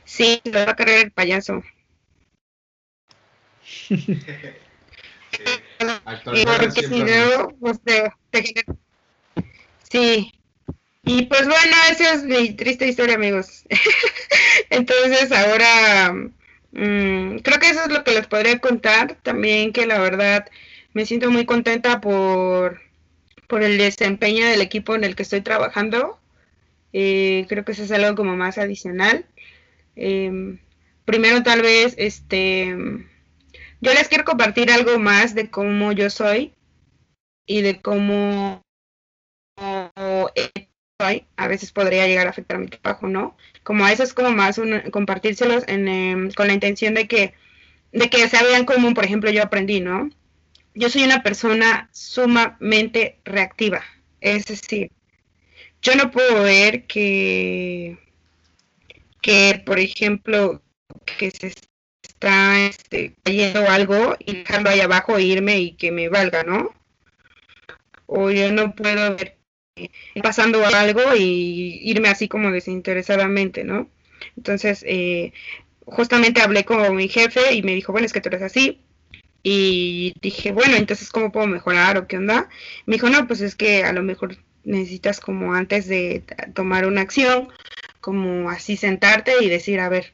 [0.05, 1.63] Sí, se va a cargar el payaso.
[9.91, 10.33] Sí,
[11.05, 13.65] y pues bueno, esa es mi triste historia, amigos.
[14.71, 16.13] Entonces ahora
[16.73, 19.17] mm, creo que eso es lo que les podría contar.
[19.23, 20.47] También que la verdad
[20.93, 22.81] me siento muy contenta por,
[23.47, 26.19] por el desempeño del equipo en el que estoy trabajando.
[26.93, 29.27] Eh, creo que eso es algo como más adicional.
[29.97, 30.59] Em,
[31.05, 32.77] primero tal vez, este,
[33.81, 36.55] yo les quiero compartir algo más de cómo yo soy
[37.47, 38.63] y de cómo
[41.01, 43.37] a veces podría llegar a afectar a mi trabajo, ¿no?
[43.63, 47.35] Como a eso es como más un, compartírselos em, con la intención de que,
[47.93, 50.11] de que se vean como, por ejemplo, yo aprendí, ¿no?
[50.75, 53.85] Yo soy una persona sumamente reactiva,
[54.21, 54.91] es decir,
[55.83, 57.99] yo no puedo ver que,
[59.23, 60.63] que por ejemplo,
[61.19, 61.55] que se
[62.03, 66.75] está este, cayendo algo y dejarlo ahí abajo e irme y que me valga, ¿no?
[68.07, 69.38] O yo no puedo ver
[70.23, 73.89] pasando algo y irme así como desinteresadamente, ¿no?
[74.37, 75.33] Entonces, eh,
[75.85, 78.81] justamente hablé con mi jefe y me dijo, bueno, es que tú eres así.
[79.43, 82.49] Y dije, bueno, entonces, ¿cómo puedo mejorar o qué onda?
[82.87, 86.25] Me dijo, no, pues es que a lo mejor necesitas como antes de
[86.55, 87.49] tomar una acción,
[88.01, 90.13] como así sentarte y decir, a ver,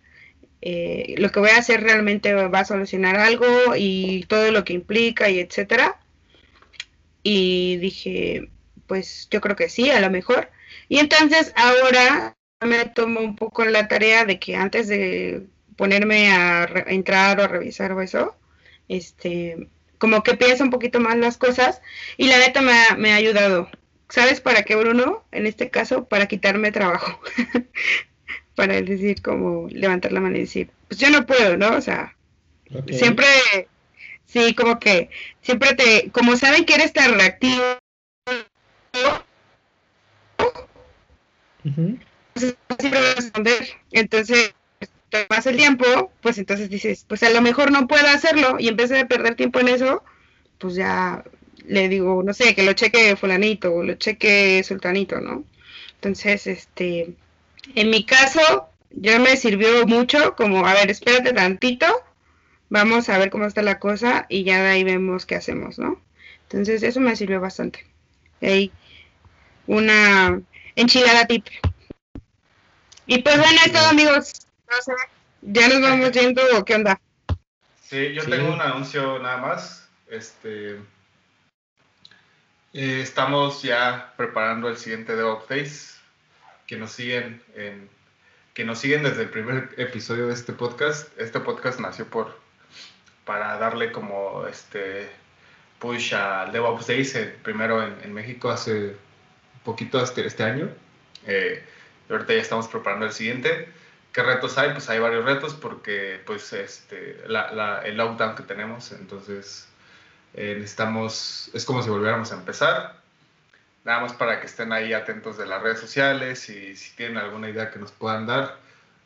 [0.60, 3.46] eh, lo que voy a hacer realmente va a solucionar algo
[3.76, 6.00] y todo lo que implica y etcétera.
[7.22, 8.50] Y dije,
[8.86, 10.50] pues yo creo que sí, a lo mejor.
[10.88, 16.66] Y entonces ahora me tomo un poco la tarea de que antes de ponerme a,
[16.86, 18.36] entrar o a revisar o eso,
[18.88, 19.68] este,
[19.98, 21.80] como que pienso un poquito más las cosas
[22.16, 23.68] y la neta me ha, me ha ayudado.
[24.08, 25.24] ¿Sabes para qué, Bruno?
[25.32, 27.20] En este caso, para quitarme trabajo.
[28.54, 31.74] para decir, como levantar la mano y decir, pues yo no puedo, ¿no?
[31.76, 32.14] O sea,
[32.88, 33.26] siempre,
[34.26, 35.10] sí, como que,
[35.42, 37.78] siempre te, como saben que eres tan reactivo
[43.92, 44.54] entonces,
[45.10, 48.68] te pasa el tiempo, pues entonces dices, pues a lo mejor no puedo hacerlo y
[48.68, 50.02] en vez de perder tiempo en eso,
[50.58, 51.24] pues ya
[51.66, 55.44] le digo, no sé, que lo cheque fulanito o lo cheque sultanito, ¿no?
[55.94, 57.14] Entonces, este,
[57.74, 61.86] en mi caso, ya me sirvió mucho como, a ver, espérate tantito,
[62.68, 66.00] vamos a ver cómo está la cosa y ya de ahí vemos qué hacemos, ¿no?
[66.44, 67.86] Entonces, eso me sirvió bastante.
[68.42, 68.70] ahí
[69.66, 70.40] una
[70.76, 71.46] enchilada tip.
[73.06, 74.32] Y pues bueno, es todo amigos.
[75.42, 77.00] ya nos vamos yendo o qué onda.
[77.82, 79.88] Sí, yo tengo un anuncio nada más.
[80.08, 80.76] Este
[82.72, 86.00] eh, estamos ya preparando el siguiente DevOps Days.
[86.66, 87.90] Que nos siguen en,
[88.54, 91.08] que nos siguen desde el primer episodio de este podcast.
[91.18, 92.42] Este podcast nació por
[93.26, 95.10] para darle como este
[95.78, 98.96] push al DevOps Days, primero en, en México hace
[99.64, 100.68] poquito este, este año.
[101.26, 101.64] Eh,
[102.08, 103.68] ahorita ya estamos preparando el siguiente.
[104.12, 104.70] ¿Qué retos hay?
[104.70, 109.68] Pues hay varios retos porque pues este, la, el lockdown que tenemos, entonces
[110.34, 112.96] eh, necesitamos, es como si volviéramos a empezar.
[113.82, 117.50] Nada más para que estén ahí atentos de las redes sociales y si tienen alguna
[117.50, 118.56] idea que nos puedan dar,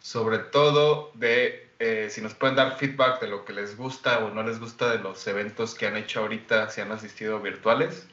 [0.00, 4.30] sobre todo de eh, si nos pueden dar feedback de lo que les gusta o
[4.30, 8.06] no les gusta de los eventos que han hecho ahorita, si han asistido virtuales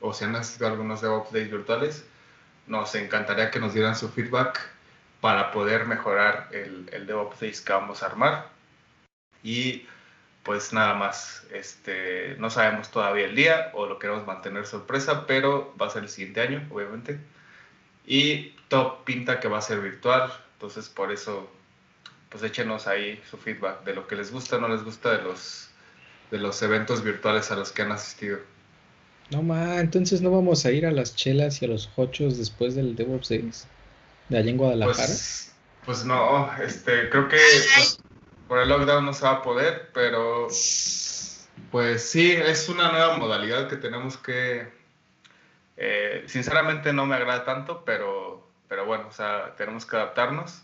[0.00, 2.04] o si han asistido algunos DevOps Days virtuales,
[2.66, 4.60] nos encantaría que nos dieran su feedback
[5.20, 8.48] para poder mejorar el, el DevOps Days que vamos a armar.
[9.42, 9.86] Y
[10.48, 15.74] pues nada más, este, no sabemos todavía el día o lo queremos mantener sorpresa, pero
[15.80, 17.20] va a ser el siguiente año, obviamente.
[18.06, 21.50] Y todo pinta que va a ser virtual, entonces por eso,
[22.30, 25.70] pues échenos ahí su feedback de lo que les gusta no les gusta de los,
[26.30, 28.38] de los eventos virtuales a los que han asistido.
[29.30, 32.74] No ma, entonces no vamos a ir a las chelas y a los hochos después
[32.74, 33.66] del DevOps Days
[34.28, 35.06] de allá en Guadalajara.
[35.06, 35.54] Pues,
[35.84, 37.36] pues no, este, creo que
[37.74, 37.98] pues,
[38.46, 40.48] por el lockdown no se va a poder, pero
[41.70, 44.68] pues sí, es una nueva modalidad que tenemos que,
[45.76, 50.62] eh, sinceramente no me agrada tanto, pero, pero bueno, o sea, tenemos que adaptarnos.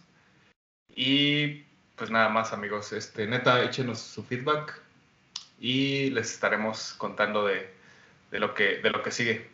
[0.97, 1.65] Y
[1.97, 4.81] pues nada más amigos, este, neta, échenos su feedback
[5.59, 7.73] y les estaremos contando de,
[8.35, 9.47] de, lo, que, de lo que sigue.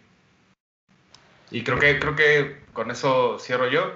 [1.51, 3.95] Y creo que, creo que con eso cierro yo.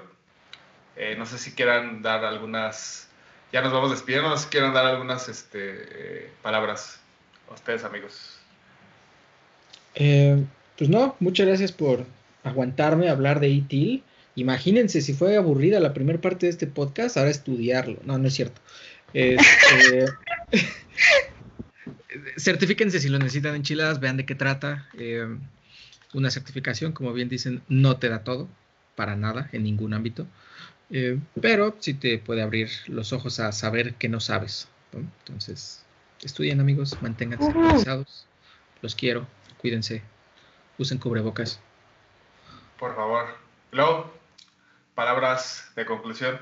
[0.95, 3.09] Eh, no sé si quieran dar algunas,
[3.51, 6.99] ya nos vamos despidiendo, no sé si quieran dar algunas este, eh, palabras
[7.49, 8.37] a ustedes amigos.
[9.95, 10.45] Eh,
[10.77, 12.05] pues no, muchas gracias por
[12.43, 14.03] aguantarme a hablar de ITIL.
[14.35, 17.97] Imagínense si fue aburrida la primera parte de este podcast, ahora estudiarlo.
[18.03, 18.61] No, no es cierto.
[19.13, 20.05] Este,
[22.37, 24.87] certifíquense si lo necesitan enchiladas, vean de qué trata.
[24.97, 25.27] Eh,
[26.13, 28.47] una certificación, como bien dicen, no te da todo,
[28.95, 30.27] para nada, en ningún ámbito.
[30.89, 34.67] Eh, pero sí te puede abrir los ojos a saber que no sabes.
[34.93, 35.83] Entonces,
[36.23, 38.27] estudien amigos, manténganse actualizados.
[38.81, 40.03] Los quiero, cuídense,
[40.77, 41.59] usen cubrebocas.
[42.79, 43.25] Por favor.
[43.71, 44.13] Luego,
[44.93, 46.39] palabras de conclusión.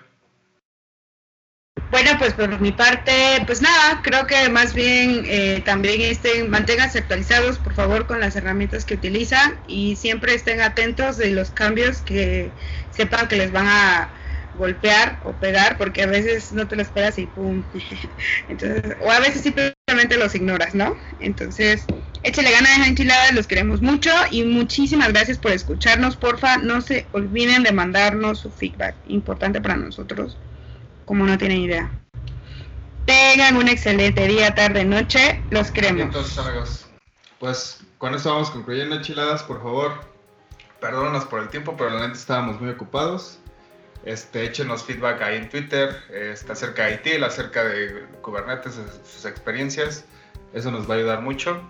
[1.94, 3.12] Bueno, pues por mi parte,
[3.46, 8.36] pues nada, creo que más bien eh, también estén, manténganse actualizados, por favor, con las
[8.36, 12.50] herramientas que utilizan y siempre estén atentos de los cambios que
[12.90, 14.10] sepan que les van a
[14.58, 17.64] golpear o pegar, porque a veces no te lo esperas y pum.
[18.50, 20.98] Entonces, o a veces simplemente los ignoras, ¿no?
[21.20, 21.86] Entonces,
[22.24, 26.18] échale ganas a enchiladas, los queremos mucho y muchísimas gracias por escucharnos.
[26.18, 30.38] Porfa, no se olviden de mandarnos su feedback, importante para nosotros,
[31.06, 31.91] como no tienen idea.
[33.06, 36.04] Tengan un excelente día, tarde, noche, los queremos.
[36.04, 36.88] Entonces, amigos,
[37.39, 39.91] pues con eso vamos concluyendo, enchiladas, por favor.
[40.80, 43.39] Perdónanos por el tiempo, pero realmente estábamos muy ocupados.
[44.06, 50.06] Este, échenos feedback ahí en Twitter, este, acerca de ITIL, acerca de Kubernetes, sus experiencias.
[50.54, 51.62] Eso nos va a ayudar mucho.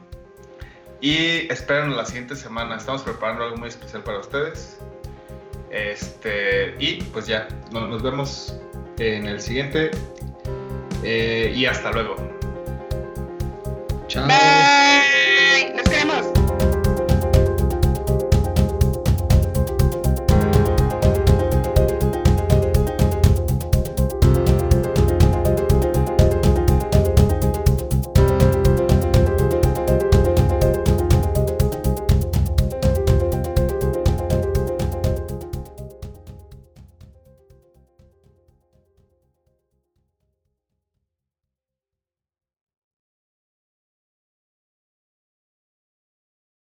[1.01, 2.77] Y esperen la siguiente semana.
[2.77, 4.79] Estamos preparando algo muy especial para ustedes.
[5.69, 8.55] Este, y pues ya, nos vemos
[8.97, 9.91] en el siguiente.
[11.03, 12.15] Eh, y hasta luego.
[14.07, 14.27] Chao.
[14.27, 15.73] Bye.
[15.75, 16.42] Nos queremos.